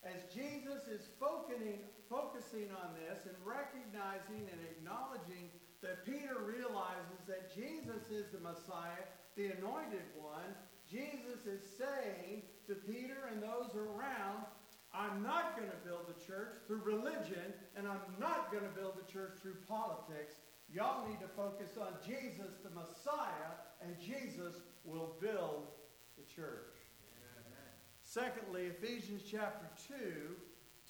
As 0.00 0.24
Jesus 0.32 0.88
is 0.88 1.12
focusing, 1.20 1.84
focusing 2.08 2.72
on 2.72 2.96
this 2.96 3.28
and 3.28 3.36
recognizing 3.44 4.48
and 4.48 4.60
acknowledging 4.64 5.52
that 5.82 6.04
Peter 6.04 6.36
realizes 6.44 7.20
that 7.26 7.54
Jesus 7.54 8.10
is 8.10 8.26
the 8.32 8.40
Messiah, 8.40 9.06
the 9.36 9.46
anointed 9.58 10.02
one, 10.16 10.54
Jesus 10.90 11.46
is 11.46 11.60
saying 11.76 12.42
to 12.66 12.74
Peter 12.74 13.28
and 13.30 13.42
those 13.42 13.74
around, 13.76 14.44
I'm 14.92 15.22
not 15.22 15.56
going 15.56 15.70
to 15.70 15.76
build 15.84 16.08
the 16.08 16.26
church 16.26 16.54
through 16.66 16.82
religion, 16.82 17.52
and 17.76 17.86
I'm 17.86 18.00
not 18.18 18.50
going 18.50 18.64
to 18.64 18.70
build 18.70 18.94
the 18.96 19.12
church 19.12 19.38
through 19.42 19.56
politics. 19.68 20.36
Y'all 20.72 21.06
need 21.08 21.20
to 21.20 21.28
focus 21.28 21.76
on 21.78 21.92
Jesus, 22.04 22.56
the 22.64 22.70
Messiah, 22.70 23.56
and 23.82 23.94
Jesus 24.00 24.62
will 24.84 25.16
build 25.20 25.68
the 26.16 26.24
church. 26.24 26.74
Secondly, 28.02 28.66
Ephesians 28.66 29.22
chapter 29.30 29.68
2 29.86 29.94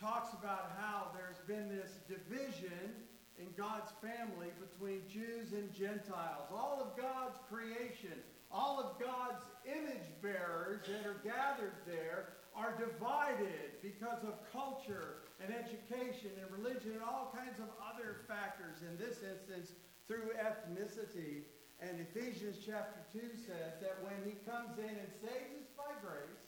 talks 0.01 0.33
about 0.33 0.70
how 0.79 1.09
there's 1.12 1.38
been 1.48 1.68
this 1.68 1.98
division 2.07 2.94
in 3.40 3.48
God's 3.57 3.92
family 4.03 4.51
between 4.59 5.03
Jews 5.09 5.53
and 5.53 5.72
Gentiles. 5.72 6.51
All 6.53 6.83
of 6.83 7.01
God's 7.01 7.38
creation, 7.48 8.18
all 8.51 8.79
of 8.79 8.98
God's 8.98 9.42
image 9.64 10.09
bearers 10.22 10.83
that 10.87 11.07
are 11.07 11.22
gathered 11.24 11.79
there 11.87 12.35
are 12.55 12.74
divided 12.74 13.79
because 13.83 14.24
of 14.24 14.35
culture 14.51 15.22
and 15.38 15.55
education 15.55 16.35
and 16.42 16.51
religion 16.51 16.92
and 16.92 17.03
all 17.03 17.31
kinds 17.31 17.59
of 17.61 17.70
other 17.79 18.27
factors. 18.27 18.83
In 18.83 18.98
this 18.98 19.22
instance, 19.22 19.72
through 20.09 20.33
ethnicity. 20.40 21.44
And 21.79 22.01
Ephesians 22.01 22.57
chapter 22.64 22.98
2 23.12 23.20
says 23.46 23.79
that 23.81 24.03
when 24.03 24.18
he 24.24 24.35
comes 24.51 24.79
in 24.79 24.90
and 24.90 25.12
saves 25.20 25.55
us 25.62 25.70
by 25.77 25.94
grace, 26.03 26.42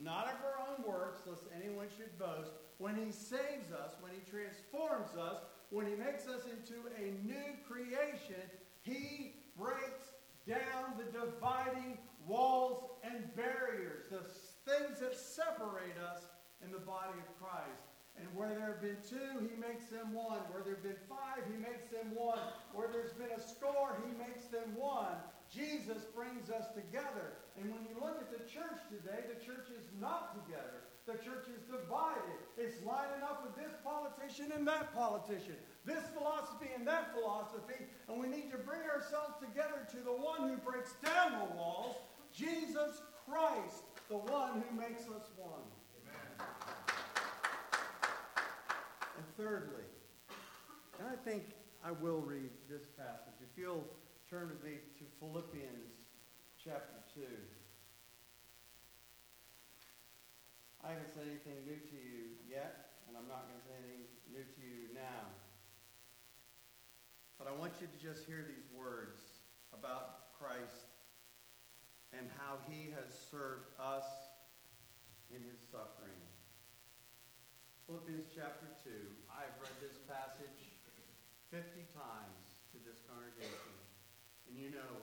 not 0.00 0.26
of 0.26 0.40
our 0.42 0.58
own 0.66 0.82
works, 0.82 1.22
lest 1.26 1.44
anyone 1.54 1.86
should 1.96 2.18
boast, 2.18 2.50
when 2.78 2.96
he 2.96 3.12
saves 3.12 3.70
us, 3.70 3.94
when 4.00 4.10
he 4.10 4.22
transforms 4.26 5.14
us, 5.14 5.42
when 5.70 5.86
he 5.86 5.94
makes 5.94 6.26
us 6.26 6.44
into 6.44 6.80
a 6.96 7.12
new 7.26 7.56
creation, 7.68 8.42
he 8.82 9.34
breaks 9.58 10.12
down 10.46 10.96
the 10.96 11.04
dividing 11.12 11.98
walls 12.26 12.84
and 13.04 13.34
barriers, 13.36 14.04
the 14.10 14.24
things 14.64 15.00
that 15.00 15.16
separate 15.16 15.96
us 16.12 16.24
in 16.64 16.72
the 16.72 16.78
body 16.80 17.18
of 17.18 17.28
Christ. 17.38 17.88
And 18.18 18.26
where 18.34 18.50
there 18.50 18.74
have 18.74 18.82
been 18.82 18.98
two, 19.06 19.46
he 19.46 19.54
makes 19.54 19.86
them 19.86 20.10
one. 20.10 20.42
Where 20.50 20.66
there 20.66 20.74
have 20.74 20.82
been 20.82 20.98
five, 21.06 21.46
he 21.46 21.54
makes 21.54 21.86
them 21.86 22.10
one. 22.18 22.42
Where 22.74 22.90
there's 22.90 23.14
been 23.14 23.30
a 23.30 23.38
score, 23.38 23.94
he 24.02 24.10
makes 24.18 24.50
them 24.50 24.74
one. 24.74 25.14
Jesus 25.46 26.02
brings 26.10 26.50
us 26.50 26.66
together. 26.74 27.38
And 27.54 27.70
when 27.70 27.86
you 27.86 27.94
look 28.02 28.18
at 28.18 28.34
the 28.34 28.42
church 28.50 28.82
today, 28.90 29.22
the 29.30 29.38
church 29.38 29.70
is 29.70 29.86
not 30.02 30.34
together. 30.34 30.82
The 31.06 31.16
church 31.22 31.46
is 31.46 31.62
divided. 31.70 32.42
It's 32.58 32.82
lining 32.82 33.22
up 33.22 33.46
with 33.46 33.54
this 33.54 33.72
politician 34.28 34.52
and 34.56 34.66
that 34.66 34.94
politician, 34.94 35.56
this 35.84 36.04
philosophy 36.16 36.68
and 36.76 36.86
that 36.86 37.14
philosophy. 37.14 37.86
And 38.08 38.20
we 38.20 38.26
need 38.26 38.50
to 38.50 38.58
bring 38.58 38.82
ourselves 38.82 39.34
together 39.40 39.86
to 39.90 39.96
the 39.98 40.12
one 40.12 40.48
who 40.48 40.56
breaks 40.56 40.94
down 41.04 41.32
the 41.32 41.56
walls, 41.56 41.96
Jesus 42.34 43.02
Christ, 43.26 43.84
the 44.08 44.18
one 44.18 44.62
who 44.62 44.76
makes 44.76 45.02
us 45.02 45.30
one. 45.36 45.64
Amen. 46.02 46.46
And 49.16 49.26
thirdly, 49.36 49.84
and 50.98 51.08
I 51.08 51.16
think 51.16 51.44
I 51.84 51.92
will 51.92 52.20
read 52.20 52.50
this 52.68 52.86
passage. 52.98 53.40
If 53.40 53.58
you'll 53.58 53.86
turn 54.28 54.48
with 54.48 54.62
me 54.62 54.78
to 54.98 55.04
Philippians 55.20 55.94
chapter 56.62 57.00
2. 57.14 57.22
I 60.84 60.90
haven't 60.92 61.10
said 61.12 61.24
anything 61.26 61.64
new 61.66 61.80
to 61.80 61.96
you 61.96 62.36
yet, 62.48 62.88
and 63.08 63.16
I'm 63.16 63.26
not 63.26 63.48
going 63.48 63.58
to 63.58 63.66
say 63.66 63.74
anything 63.82 64.07
to 64.46 64.62
you 64.62 64.94
now. 64.94 65.26
But 67.38 67.50
I 67.50 67.54
want 67.54 67.78
you 67.82 67.90
to 67.90 67.98
just 67.98 68.26
hear 68.26 68.46
these 68.46 68.70
words 68.70 69.18
about 69.74 70.34
Christ 70.38 70.90
and 72.14 72.30
how 72.38 72.62
he 72.70 72.94
has 72.94 73.10
served 73.30 73.66
us 73.78 74.06
in 75.34 75.42
his 75.42 75.58
suffering. 75.70 76.14
Philippians 77.86 78.30
chapter 78.30 78.68
2. 78.84 78.90
I've 79.32 79.54
read 79.58 79.74
this 79.80 79.98
passage 80.06 80.78
50 81.50 81.88
times 81.96 82.60
to 82.70 82.78
this 82.84 83.00
congregation, 83.08 83.74
and 84.46 84.54
you 84.54 84.68
know 84.68 85.00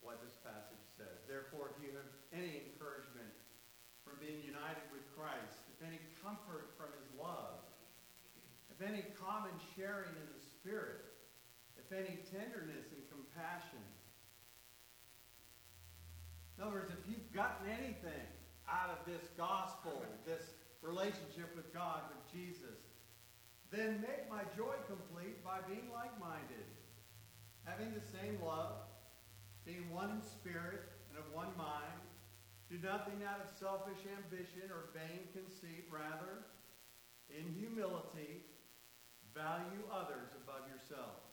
what 0.00 0.18
this 0.24 0.34
passage 0.40 0.82
says. 0.96 1.22
Therefore, 1.28 1.70
if 1.70 1.78
you 1.84 1.92
have 1.94 2.08
any 2.32 2.72
encouragement 2.72 3.30
from 4.00 4.16
being 4.18 4.40
united 4.40 4.82
with 4.90 5.04
Christ, 5.12 5.60
if 5.70 5.78
any 5.84 6.00
comfort 6.24 6.71
if 8.82 8.88
any 8.88 9.04
common 9.14 9.52
sharing 9.76 10.10
in 10.10 10.26
the 10.34 10.42
Spirit, 10.42 11.06
if 11.78 11.92
any 11.92 12.18
tenderness 12.34 12.90
and 12.90 13.02
compassion. 13.06 13.78
In 16.58 16.64
other 16.64 16.82
words, 16.82 16.90
if 16.90 17.06
you've 17.06 17.30
gotten 17.32 17.70
anything 17.70 18.26
out 18.66 18.90
of 18.90 19.06
this 19.06 19.30
gospel, 19.38 20.02
this 20.26 20.58
relationship 20.82 21.54
with 21.54 21.72
God, 21.72 22.02
with 22.10 22.22
Jesus, 22.32 22.82
then 23.70 24.02
make 24.02 24.26
my 24.26 24.42
joy 24.56 24.74
complete 24.90 25.44
by 25.44 25.62
being 25.68 25.86
like-minded, 25.94 26.66
having 27.64 27.94
the 27.94 28.02
same 28.02 28.38
love, 28.42 28.82
being 29.64 29.86
one 29.94 30.10
in 30.10 30.22
spirit 30.22 30.90
and 31.10 31.18
of 31.22 31.26
one 31.30 31.54
mind. 31.56 32.02
Do 32.66 32.82
nothing 32.82 33.22
out 33.22 33.38
of 33.38 33.46
selfish 33.46 34.02
ambition 34.10 34.74
or 34.74 34.90
vain 34.90 35.30
conceit. 35.30 35.86
Rather, 35.92 36.42
in 37.30 37.46
humility, 37.54 38.51
value 39.34 39.82
others 39.88 40.32
above 40.44 40.68
yourselves, 40.68 41.26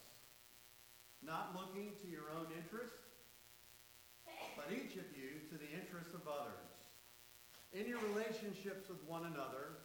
not 1.24 1.56
looking 1.56 1.96
to 2.02 2.08
your 2.08 2.32
own 2.36 2.48
interest, 2.56 2.96
but 4.56 4.72
each 4.72 4.96
of 4.96 5.08
you 5.16 5.44
to 5.52 5.56
the 5.56 5.70
interests 5.76 6.16
of 6.16 6.24
others 6.28 6.70
in 7.74 7.86
your 7.86 8.00
relationships 8.10 8.90
with 8.90 9.02
one 9.06 9.26
another, 9.30 9.78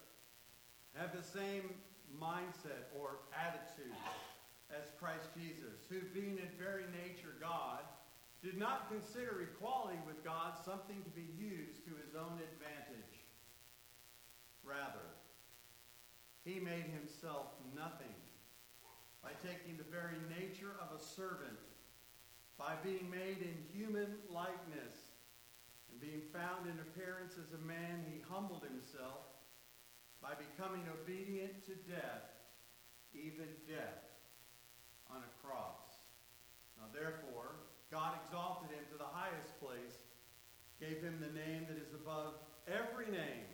have 0.94 1.12
the 1.12 1.22
same 1.22 1.68
mindset 2.16 2.88
or 2.96 3.20
attitude 3.36 3.92
as 4.72 4.88
Christ 4.98 5.28
Jesus, 5.36 5.84
who 5.90 6.00
being 6.16 6.40
in 6.40 6.48
very 6.56 6.88
nature 7.04 7.36
God, 7.40 7.84
did 8.40 8.56
not 8.56 8.88
consider 8.88 9.42
equality 9.42 10.00
with 10.06 10.24
God 10.24 10.56
something 10.64 11.02
to 11.04 11.12
be 11.12 11.28
used 11.36 11.84
to 11.84 11.92
his 12.00 12.16
own 12.16 12.40
advantage. 12.40 13.20
Rather, 14.64 15.04
he 16.44 16.60
made 16.60 16.92
himself 16.92 17.56
nothing 17.74 18.14
by 19.24 19.32
taking 19.40 19.80
the 19.80 19.88
very 19.88 20.20
nature 20.28 20.76
of 20.76 20.92
a 20.92 21.00
servant, 21.00 21.56
by 22.58 22.76
being 22.84 23.08
made 23.08 23.40
in 23.40 23.56
human 23.72 24.20
likeness, 24.28 25.16
and 25.90 25.96
being 25.96 26.20
found 26.28 26.68
in 26.68 26.76
appearance 26.84 27.40
as 27.40 27.56
a 27.56 27.62
man, 27.64 28.04
he 28.04 28.20
humbled 28.28 28.62
himself 28.62 29.24
by 30.20 30.36
becoming 30.36 30.84
obedient 30.92 31.64
to 31.64 31.74
death, 31.88 32.28
even 33.16 33.48
death 33.64 34.04
on 35.08 35.24
a 35.24 35.32
cross. 35.40 35.96
Now 36.76 36.92
therefore, 36.92 37.56
God 37.90 38.12
exalted 38.20 38.68
him 38.76 38.84
to 38.92 38.98
the 38.98 39.08
highest 39.08 39.56
place, 39.60 39.96
gave 40.80 41.00
him 41.00 41.16
the 41.22 41.32
name 41.32 41.64
that 41.68 41.80
is 41.80 41.94
above 41.94 42.36
every 42.68 43.08
name, 43.08 43.48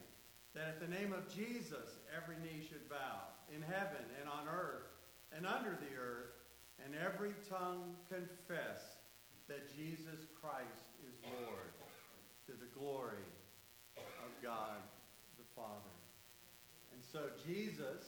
that 0.55 0.69
at 0.69 0.81
the 0.81 0.89
name 0.89 1.13
of 1.13 1.29
Jesus 1.29 2.01
every 2.15 2.37
knee 2.43 2.67
should 2.67 2.89
bow, 2.89 3.31
in 3.55 3.63
heaven 3.63 4.05
and 4.21 4.29
on 4.29 4.47
earth 4.49 4.91
and 5.37 5.47
under 5.47 5.71
the 5.71 5.95
earth, 5.99 6.35
and 6.85 6.95
every 6.95 7.33
tongue 7.49 7.95
confess 8.09 8.99
that 9.49 9.69
Jesus 9.77 10.27
Christ 10.41 10.91
is 11.07 11.15
Lord, 11.23 11.71
to 12.47 12.53
the 12.53 12.71
glory 12.79 13.27
of 13.97 14.31
God 14.43 14.83
the 15.39 15.45
Father. 15.55 15.95
And 16.93 17.03
so 17.03 17.31
Jesus 17.47 18.05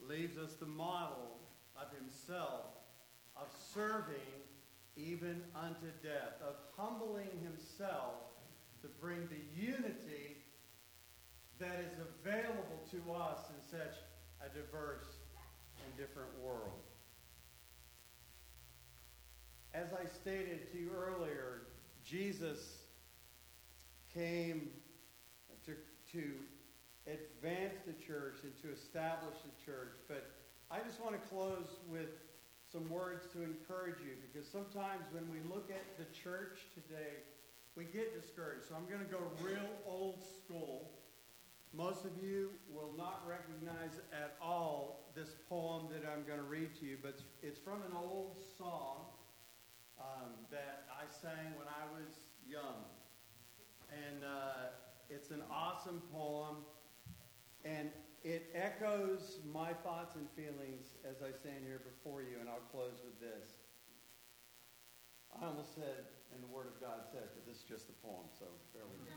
leaves 0.00 0.36
us 0.38 0.54
the 0.54 0.66
model 0.66 1.38
of 1.76 1.88
himself, 1.96 2.66
of 3.36 3.46
serving 3.74 4.16
even 4.96 5.42
unto 5.54 5.86
death, 6.02 6.42
of 6.42 6.56
humbling 6.76 7.30
himself 7.42 8.14
to 8.82 8.88
bring 9.00 9.28
the 9.28 9.62
unity 9.62 10.37
that 11.60 11.80
is 11.80 11.98
available 11.98 12.80
to 12.90 13.12
us 13.12 13.38
in 13.50 13.78
such 13.78 13.96
a 14.40 14.48
diverse 14.48 15.16
and 15.84 15.96
different 15.96 16.30
world. 16.42 16.82
As 19.74 19.92
I 19.92 20.06
stated 20.06 20.70
to 20.72 20.78
you 20.78 20.90
earlier, 20.96 21.62
Jesus 22.04 22.78
came 24.14 24.70
to, 25.66 25.72
to 26.12 26.32
advance 27.06 27.74
the 27.86 27.92
church 27.92 28.38
and 28.42 28.52
to 28.62 28.72
establish 28.72 29.36
the 29.44 29.64
church. 29.64 29.96
But 30.08 30.30
I 30.70 30.78
just 30.86 31.00
want 31.00 31.20
to 31.20 31.28
close 31.28 31.80
with 31.90 32.10
some 32.70 32.88
words 32.90 33.24
to 33.32 33.42
encourage 33.42 34.00
you 34.00 34.14
because 34.20 34.48
sometimes 34.48 35.04
when 35.12 35.24
we 35.32 35.40
look 35.48 35.70
at 35.70 35.96
the 35.96 36.04
church 36.12 36.68
today, 36.74 37.24
we 37.76 37.84
get 37.84 38.12
discouraged. 38.20 38.68
So 38.68 38.74
I'm 38.74 38.86
going 38.86 39.04
to 39.04 39.12
go 39.12 39.20
real 39.40 39.70
old 39.86 40.20
school. 40.44 40.90
Most 41.74 42.04
of 42.04 42.12
you 42.22 42.50
will 42.72 42.94
not 42.96 43.22
recognize 43.28 44.00
at 44.12 44.36
all 44.40 45.12
this 45.14 45.36
poem 45.48 45.86
that 45.92 46.08
I'm 46.08 46.24
going 46.24 46.38
to 46.38 46.48
read 46.48 46.74
to 46.80 46.86
you, 46.86 46.96
but 47.02 47.20
it's 47.42 47.58
from 47.58 47.82
an 47.82 47.92
old 47.94 48.36
song 48.56 49.04
um, 50.00 50.32
that 50.50 50.88
I 50.88 51.04
sang 51.12 51.52
when 51.58 51.68
I 51.68 51.84
was 51.92 52.08
young. 52.48 52.88
And 53.92 54.24
uh, 54.24 54.72
it's 55.10 55.30
an 55.30 55.42
awesome 55.52 56.02
poem, 56.12 56.56
and 57.64 57.90
it 58.24 58.50
echoes 58.54 59.38
my 59.52 59.72
thoughts 59.84 60.16
and 60.16 60.26
feelings 60.36 60.96
as 61.08 61.22
I 61.22 61.32
stand 61.36 61.64
here 61.64 61.80
before 61.84 62.22
you, 62.22 62.40
and 62.40 62.48
I'll 62.48 62.64
close 62.72 63.00
with 63.04 63.20
this. 63.20 63.60
I 65.36 65.46
almost 65.46 65.74
said, 65.74 66.08
and 66.32 66.42
the 66.42 66.48
Word 66.52 66.66
of 66.66 66.80
God 66.80 67.04
says, 67.12 67.28
but 67.32 67.44
this 67.46 67.58
is 67.58 67.66
just 67.68 67.86
the 67.86 67.96
poem, 68.00 68.28
so 68.32 68.46
bear 68.72 68.84
with 68.88 69.00
me. 69.04 69.12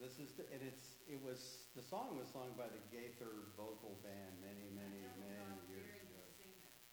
This 0.00 0.18
is, 0.18 0.34
the, 0.36 0.42
and 0.52 0.60
it's, 0.66 0.98
it 1.08 1.20
was, 1.22 1.70
the 1.76 1.82
song 1.82 2.18
was 2.18 2.28
sung 2.32 2.50
by 2.58 2.64
the 2.66 2.82
Gaither 2.90 3.30
Vocal 3.56 3.96
Band 4.02 4.34
many, 4.42 4.66
many, 4.74 5.00
many 5.22 5.54
years 5.70 5.96
ago. 6.02 6.22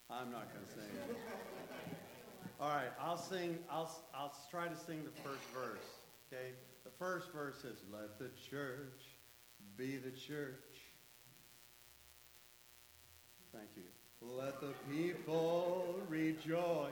I'm 0.09 0.31
not 0.31 0.53
going 0.53 0.65
to 0.65 0.71
sing 0.71 0.91
it. 1.09 1.17
All 2.59 2.69
right, 2.69 2.91
I'll 2.99 3.17
sing, 3.17 3.57
I'll, 3.69 3.89
I'll 4.13 4.35
try 4.51 4.67
to 4.67 4.75
sing 4.75 5.03
the 5.03 5.21
first 5.21 5.43
verse, 5.53 5.87
okay? 6.31 6.53
The 6.83 6.91
first 6.91 7.31
verse 7.31 7.63
is, 7.63 7.77
Let 7.91 8.19
the 8.19 8.29
church 8.49 9.01
be 9.77 9.97
the 9.97 10.11
church. 10.11 10.61
Thank 13.51 13.69
you. 13.75 13.83
Let 14.21 14.61
the 14.61 14.73
people 14.89 15.99
rejoice, 16.07 16.91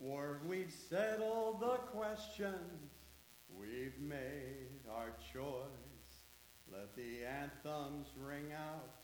for 0.00 0.40
we've 0.46 0.72
settled 0.88 1.60
the 1.60 1.78
question. 1.92 2.54
We've 3.58 3.98
made 4.00 4.86
our 4.94 5.10
choice. 5.32 5.64
Let 6.70 6.94
the 6.94 7.24
anthems 7.24 8.06
ring 8.20 8.52
out. 8.52 9.02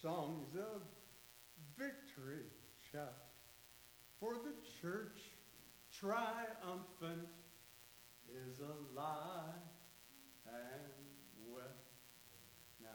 Songs 0.00 0.54
of 0.54 0.82
victory 1.76 2.46
shout. 2.92 3.14
For 4.20 4.34
the 4.34 4.54
church 4.80 5.20
triumphant 5.92 7.28
is 8.28 8.60
alive 8.60 9.54
and 10.46 10.92
well. 11.46 11.64
Now, 12.80 12.88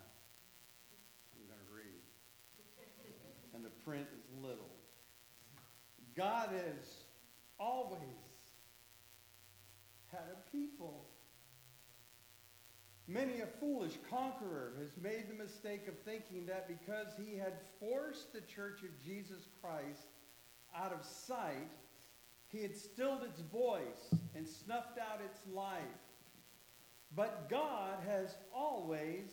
I'm 1.36 1.48
going 1.48 1.60
to 1.60 1.74
read. 1.76 2.02
And 3.54 3.64
the 3.64 3.70
print 3.86 4.08
is 4.18 4.42
little. 4.42 4.72
God 6.16 6.50
is 6.54 7.04
always 7.60 8.23
had 10.14 10.32
a 10.32 10.52
people. 10.52 11.06
Many 13.08 13.42
a 13.42 13.48
foolish 13.60 13.98
conqueror 14.10 14.74
has 14.80 14.92
made 15.02 15.26
the 15.28 15.44
mistake 15.44 15.88
of 15.88 15.98
thinking 16.00 16.46
that 16.46 16.68
because 16.68 17.08
he 17.18 17.38
had 17.38 17.54
forced 17.80 18.32
the 18.32 18.42
church 18.42 18.82
of 18.84 19.04
Jesus 19.04 19.48
Christ 19.62 20.08
out 20.76 20.94
of 20.94 21.06
sight, 21.06 21.72
he 22.48 22.62
had 22.62 22.78
stilled 22.78 23.24
its 23.24 23.42
voice 23.42 24.14
and 24.36 24.48
snuffed 24.48 25.00
out 25.00 25.20
its 25.26 25.40
life. 25.54 25.82
But 27.16 27.50
God 27.50 27.98
has 28.08 28.36
always 28.56 29.32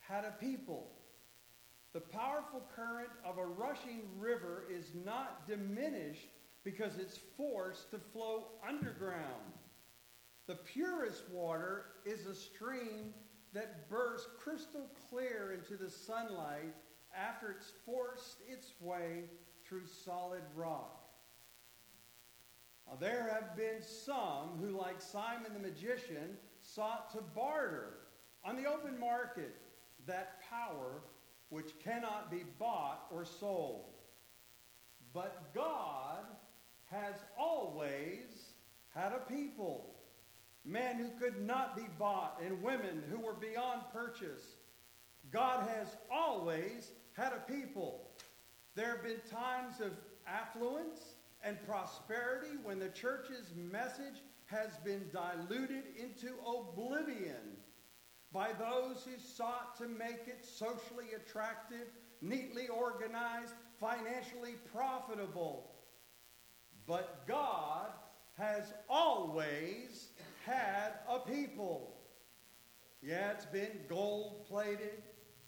had 0.00 0.24
a 0.24 0.34
people. 0.40 0.90
The 1.92 2.00
powerful 2.00 2.62
current 2.74 3.10
of 3.24 3.36
a 3.36 3.44
rushing 3.44 4.02
river 4.18 4.64
is 4.70 4.86
not 5.04 5.46
diminished 5.46 6.28
because 6.64 6.96
it's 6.98 7.18
forced 7.36 7.90
to 7.90 7.98
flow 7.98 8.46
underground. 8.66 9.52
The 10.46 10.56
purest 10.56 11.28
water 11.30 11.86
is 12.04 12.26
a 12.26 12.34
stream 12.34 13.14
that 13.52 13.88
bursts 13.88 14.28
crystal 14.38 14.90
clear 15.08 15.52
into 15.52 15.82
the 15.82 15.90
sunlight 15.90 16.74
after 17.16 17.50
it's 17.50 17.72
forced 17.84 18.38
its 18.48 18.72
way 18.80 19.24
through 19.64 19.86
solid 19.86 20.42
rock. 20.56 20.98
Now, 22.88 22.96
there 22.98 23.30
have 23.32 23.56
been 23.56 23.82
some 23.82 24.58
who, 24.60 24.76
like 24.76 25.00
Simon 25.00 25.52
the 25.52 25.60
magician, 25.60 26.36
sought 26.60 27.10
to 27.12 27.22
barter 27.34 27.94
on 28.44 28.56
the 28.56 28.68
open 28.68 28.98
market 28.98 29.54
that 30.06 30.40
power 30.48 31.02
which 31.50 31.78
cannot 31.84 32.30
be 32.30 32.42
bought 32.58 33.06
or 33.12 33.24
sold. 33.24 33.92
But 35.12 35.54
God 35.54 36.24
has 36.90 37.14
always 37.38 38.54
had 38.94 39.12
a 39.12 39.30
people, 39.32 39.94
men 40.64 40.96
who 40.96 41.10
could 41.18 41.40
not 41.42 41.76
be 41.76 41.86
bought 41.98 42.40
and 42.44 42.62
women 42.62 43.02
who 43.10 43.18
were 43.18 43.34
beyond 43.34 43.82
purchase. 43.92 44.56
God 45.30 45.68
has 45.68 45.96
always 46.10 46.90
had 47.14 47.32
a 47.32 47.52
people. 47.52 48.10
There 48.74 48.88
have 48.88 49.02
been 49.02 49.20
times 49.30 49.80
of 49.80 49.92
affluence 50.26 51.00
and 51.42 51.56
prosperity 51.66 52.56
when 52.62 52.78
the 52.78 52.88
church's 52.88 53.52
message 53.56 54.22
has 54.46 54.76
been 54.84 55.04
diluted 55.12 55.84
into 55.98 56.34
oblivion 56.46 57.56
by 58.32 58.50
those 58.52 59.04
who 59.04 59.20
sought 59.20 59.76
to 59.78 59.86
make 59.86 60.26
it 60.26 60.44
socially 60.44 61.08
attractive, 61.16 61.88
neatly 62.20 62.68
organized, 62.68 63.54
financially 63.78 64.54
profitable. 64.72 65.72
But 66.86 67.26
God 67.26 67.88
has 68.38 68.72
always 68.88 70.08
had 70.44 70.92
a 71.08 71.18
people. 71.18 71.94
Yeah, 73.02 73.32
it's 73.32 73.46
been 73.46 73.80
gold 73.88 74.46
plated, 74.46 75.02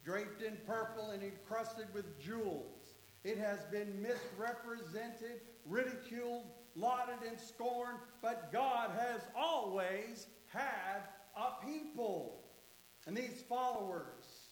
draped 0.04 0.42
in 0.42 0.56
purple, 0.66 1.10
and 1.10 1.22
encrusted 1.22 1.86
with 1.94 2.20
jewels. 2.20 2.94
It 3.22 3.38
has 3.38 3.64
been 3.70 4.02
misrepresented, 4.02 5.40
ridiculed, 5.64 6.44
lauded, 6.74 7.26
and 7.26 7.38
scorned, 7.40 7.98
but 8.20 8.52
God 8.52 8.90
has 8.98 9.22
always 9.36 10.26
had 10.48 11.02
a 11.36 11.64
people. 11.64 12.40
And 13.06 13.16
these 13.16 13.42
followers 13.48 14.48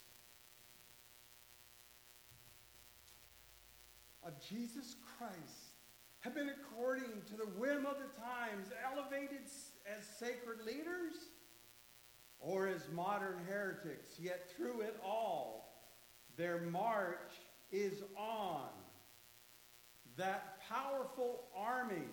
of 4.25 4.33
Jesus 4.41 4.97
Christ 5.19 5.73
have 6.21 6.35
been, 6.35 6.51
according 6.51 7.23
to 7.29 7.37
the 7.37 7.47
whim 7.59 7.85
of 7.85 7.97
the 7.97 8.21
times, 8.21 8.69
elevated 8.93 9.49
as 9.87 10.05
sacred 10.19 10.65
leaders 10.67 11.15
or 12.41 12.69
as 12.69 12.83
modern 12.93 13.39
heretics. 13.49 14.19
Yet 14.19 14.51
through 14.57 14.83
it 14.83 14.97
all, 15.05 15.87
their 16.37 16.61
march 16.61 17.33
is 17.71 18.03
on. 18.17 18.69
That 20.17 20.59
powerful 20.69 21.45
army 21.57 22.09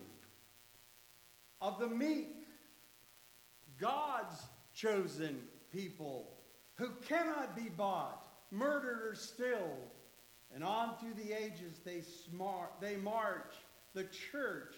of 1.60 1.78
the 1.78 1.88
meek, 1.88 2.46
God's 3.78 4.36
chosen 4.74 5.42
people 5.72 6.30
who 6.76 6.90
cannot 7.06 7.54
be 7.54 7.68
bought, 7.68 8.22
murdered, 8.50 9.02
or 9.06 9.14
stilled. 9.14 9.90
And 10.54 10.64
on 10.64 10.96
through 10.96 11.14
the 11.22 11.32
ages, 11.32 11.80
they, 11.84 12.00
smart, 12.00 12.72
they 12.80 12.96
march. 12.96 13.52
The 13.94 14.04
church, 14.04 14.74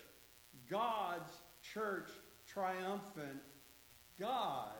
God's 0.68 1.32
church, 1.72 2.10
triumphant. 2.52 3.40
God 4.20 4.70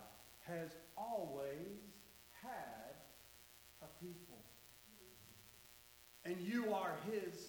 has 0.41 0.71
always 0.97 1.81
had 2.43 2.95
a 3.83 4.05
people. 4.05 4.39
And 6.25 6.37
you 6.41 6.73
are 6.73 6.95
his 7.11 7.49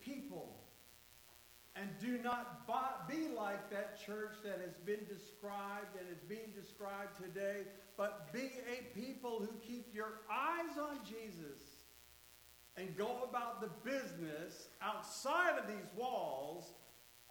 people. 0.00 0.54
And 1.76 1.88
do 2.00 2.18
not 2.22 2.66
be 3.08 3.28
like 3.36 3.70
that 3.70 4.04
church 4.04 4.34
that 4.44 4.60
has 4.64 4.74
been 4.84 5.04
described 5.08 5.96
and 5.98 6.08
is 6.10 6.22
being 6.28 6.52
described 6.54 7.16
today, 7.20 7.62
but 7.96 8.32
be 8.32 8.50
a 8.70 8.98
people 8.98 9.40
who 9.40 9.50
keep 9.66 9.94
your 9.94 10.20
eyes 10.30 10.78
on 10.78 10.98
Jesus 11.04 11.62
and 12.76 12.96
go 12.96 13.28
about 13.28 13.60
the 13.60 13.70
business 13.88 14.68
outside 14.82 15.58
of 15.58 15.66
these 15.68 15.86
walls 15.96 16.72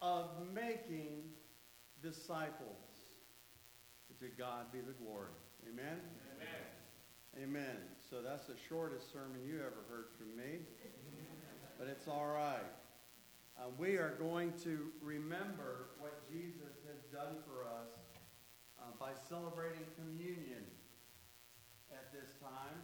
of 0.02 0.30
making 0.54 1.24
disciples. 2.04 2.84
To 4.20 4.28
God 4.38 4.72
be 4.72 4.80
the 4.80 4.94
glory. 4.94 5.34
Amen? 5.68 6.00
Amen. 6.38 7.44
Amen. 7.44 7.78
So 7.98 8.22
that's 8.22 8.46
the 8.46 8.56
shortest 8.70 9.12
sermon 9.12 9.42
you 9.44 9.58
ever 9.58 9.82
heard 9.90 10.14
from 10.16 10.38
me, 10.38 10.64
but 11.80 11.88
it's 11.88 12.08
all 12.08 12.28
right. 12.28 12.72
Uh, 13.58 13.74
we 13.78 13.98
are 13.98 14.16
going 14.22 14.54
to 14.64 14.92
remember 15.02 15.98
what 15.98 16.24
Jesus 16.30 16.78
has 16.86 17.02
done 17.12 17.42
for 17.44 17.66
us 17.66 17.90
uh, 18.78 18.94
by 19.00 19.12
celebrating 19.28 19.84
communion 19.98 20.64
at 21.92 22.14
this 22.14 22.38
time. 22.40 22.80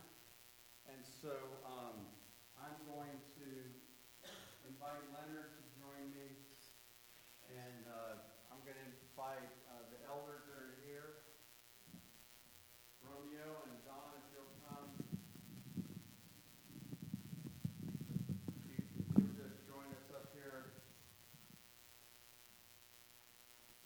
And 0.89 0.99
so 1.05 1.35
um, 1.63 2.03
I'm 2.57 2.75
going 2.89 3.21
to 3.37 3.47
invite 4.65 5.03
Leonard 5.13 5.55
to 5.55 5.63
join 5.77 6.09
me, 6.09 6.35
and 7.53 7.85
uh, 7.85 8.21
I'm 8.49 8.61
invite 9.19 9.51
uh, 9.67 9.83
the 9.91 9.99
elders 10.07 10.47
that 10.47 10.63
are 10.63 10.79
here, 10.87 11.27
Romeo 13.03 13.67
and 13.67 13.75
Don, 13.83 14.15
if 14.15 14.23
you'll 14.31 14.47
come. 14.63 14.95
You, 18.63 18.79
just 19.35 19.59
join 19.67 19.91
us 19.91 20.07
up 20.15 20.31
here. 20.31 20.71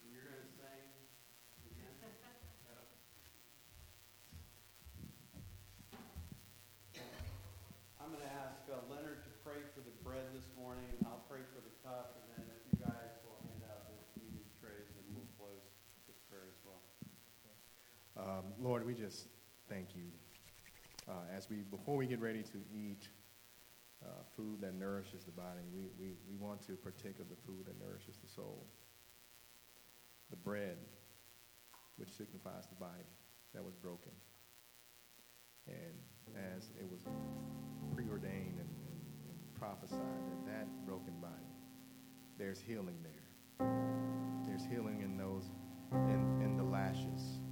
And 0.06 0.14
you're 0.14 0.22
going 0.22 0.38
to 0.38 0.54
sing. 0.54 0.86
I'm 7.98 8.14
going 8.14 8.22
to 8.22 8.34
ask 8.38 8.62
uh, 8.70 8.86
Leonard 8.86 9.26
to 9.26 9.34
pray 9.42 9.66
for 9.74 9.82
the 9.82 9.98
bread 10.06 10.30
this 10.38 10.46
morning. 10.62 10.86
I'll 11.10 11.26
pray 11.26 11.42
for 11.58 11.66
the 11.66 11.74
cup, 11.82 12.22
and 12.22 12.38
then 12.38 12.46
if 12.54 12.62
you 12.70 12.86
guys 12.86 13.18
will 13.26 13.42
hand 13.50 13.66
out 13.66 13.90
the 13.90 13.98
communion 14.14 14.46
trays, 14.62 14.94
and 14.94 15.08
we'll 15.16 15.26
close 15.40 15.64
with 16.04 16.20
prayer 16.28 16.52
as 16.52 16.60
well. 16.68 16.84
Um, 18.24 18.46
Lord, 18.62 18.86
we 18.86 18.94
just 18.94 19.28
thank 19.68 19.96
you. 19.96 20.04
Uh, 21.10 21.36
as 21.36 21.50
we, 21.50 21.58
before 21.58 21.98
we 21.98 22.08
get 22.08 22.22
ready 22.22 22.42
to 22.42 22.58
eat 22.74 23.10
uh, 24.02 24.08
food 24.38 24.62
that 24.62 24.76
nourishes 24.76 25.26
the 25.26 25.32
body, 25.32 25.60
we, 25.74 25.90
we, 26.00 26.14
we 26.30 26.38
want 26.38 26.66
to 26.68 26.74
partake 26.74 27.20
of 27.20 27.28
the 27.28 27.36
food 27.46 27.66
that 27.66 27.78
nourishes 27.84 28.16
the 28.24 28.30
soul. 28.30 28.66
The 30.30 30.38
bread, 30.38 30.78
which 31.98 32.10
signifies 32.12 32.66
the 32.70 32.76
body 32.76 33.04
that 33.54 33.64
was 33.64 33.76
broken. 33.76 34.14
And 35.68 35.94
as 36.56 36.70
it 36.80 36.90
was 36.90 37.02
preordained 37.94 38.60
and, 38.60 38.70
and, 38.88 39.02
and 39.28 39.54
prophesied 39.60 40.00
that 40.00 40.52
that 40.52 40.86
broken 40.86 41.14
body, 41.22 41.34
there's 42.38 42.62
healing 42.62 42.98
there. 43.04 43.68
There's 44.48 44.66
healing 44.66 45.02
in 45.02 45.18
those, 45.18 45.52
in, 45.92 46.42
in 46.42 46.56
the 46.56 46.64
lashes. 46.64 47.43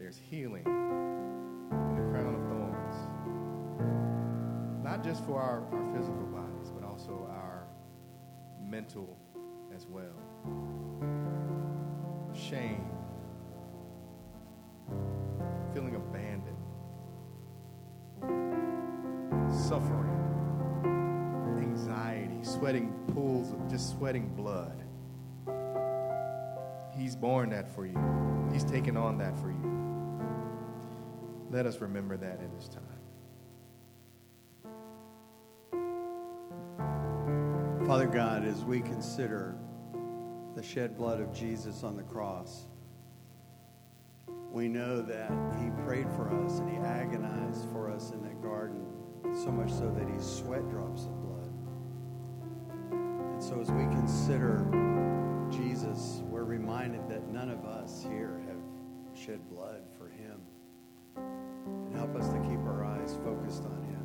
There's 0.00 0.16
healing 0.16 0.64
in 0.64 1.94
the 1.94 2.02
crown 2.10 2.34
of 2.34 2.40
thorns. 2.48 2.96
Not 4.82 5.04
just 5.04 5.22
for 5.26 5.38
our, 5.38 5.62
our 5.74 5.94
physical 5.94 6.24
bodies, 6.32 6.70
but 6.70 6.88
also 6.88 7.28
our 7.30 7.66
mental 8.66 9.18
as 9.76 9.86
well. 9.86 10.16
Shame, 12.34 12.90
feeling 15.74 15.96
abandoned, 15.96 16.56
suffering, 19.68 20.16
anxiety, 21.58 22.42
sweating 22.42 22.94
pools 23.12 23.52
of 23.52 23.68
just 23.68 23.90
sweating 23.90 24.30
blood. 24.34 24.79
He's 27.00 27.16
borne 27.16 27.48
that 27.50 27.74
for 27.74 27.86
you. 27.86 27.98
He's 28.52 28.62
taken 28.62 28.94
on 28.94 29.16
that 29.18 29.34
for 29.38 29.50
you. 29.50 29.56
Let 31.50 31.64
us 31.64 31.80
remember 31.80 32.18
that 32.18 32.40
in 32.40 32.54
this 32.54 32.68
time. 32.68 32.82
Father 37.86 38.06
God, 38.06 38.44
as 38.44 38.66
we 38.66 38.82
consider 38.82 39.56
the 40.54 40.62
shed 40.62 40.94
blood 40.98 41.22
of 41.22 41.32
Jesus 41.32 41.84
on 41.84 41.96
the 41.96 42.02
cross, 42.02 42.66
we 44.52 44.68
know 44.68 45.00
that 45.00 45.32
he 45.58 45.70
prayed 45.84 46.10
for 46.10 46.28
us 46.44 46.58
and 46.58 46.70
he 46.70 46.76
agonized 46.76 47.66
for 47.70 47.90
us 47.90 48.10
in 48.10 48.22
that 48.24 48.42
garden, 48.42 48.84
so 49.32 49.50
much 49.50 49.72
so 49.72 49.90
that 49.90 50.06
he 50.06 50.20
sweat 50.20 50.68
drops 50.68 51.06
of 51.06 51.18
blood. 51.22 51.50
And 52.92 53.42
so 53.42 53.58
as 53.58 53.70
we 53.70 53.84
consider 53.84 54.66
Jesus, 55.50 56.20
reminded 56.50 57.08
that 57.08 57.28
none 57.28 57.48
of 57.48 57.64
us 57.64 58.04
here 58.10 58.42
have 58.48 58.58
shed 59.16 59.38
blood 59.48 59.82
for 59.96 60.08
him. 60.08 60.40
And 61.16 61.94
help 61.94 62.16
us 62.16 62.28
to 62.28 62.40
keep 62.40 62.58
our 62.66 62.84
eyes 62.84 63.16
focused 63.22 63.62
on 63.62 63.84
him. 63.84 64.04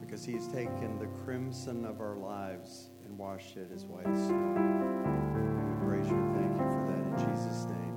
Because 0.00 0.24
he's 0.24 0.48
taken 0.48 0.98
the 0.98 1.08
crimson 1.24 1.84
of 1.84 2.00
our 2.00 2.16
lives 2.16 2.88
and 3.04 3.18
washed 3.18 3.58
it 3.58 3.70
as 3.74 3.84
white 3.84 4.06
as 4.06 4.18
snow. 4.28 4.54
We 5.58 5.74
praise 5.86 6.08
you 6.08 6.16
and 6.16 6.34
thank 6.34 6.52
you 6.52 6.64
for 6.72 6.86
that 6.88 7.04
in 7.04 7.16
Jesus' 7.28 7.66
name. 7.66 7.94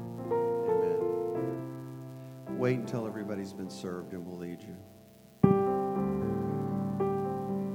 Amen. 0.68 2.57
Wait 2.60 2.78
until 2.80 3.07
everybody's 3.07 3.53
been 3.53 3.70
served 3.70 4.12
and 4.12 4.26
we'll 4.26 4.38
lead 4.38 4.62
you. 4.62 4.76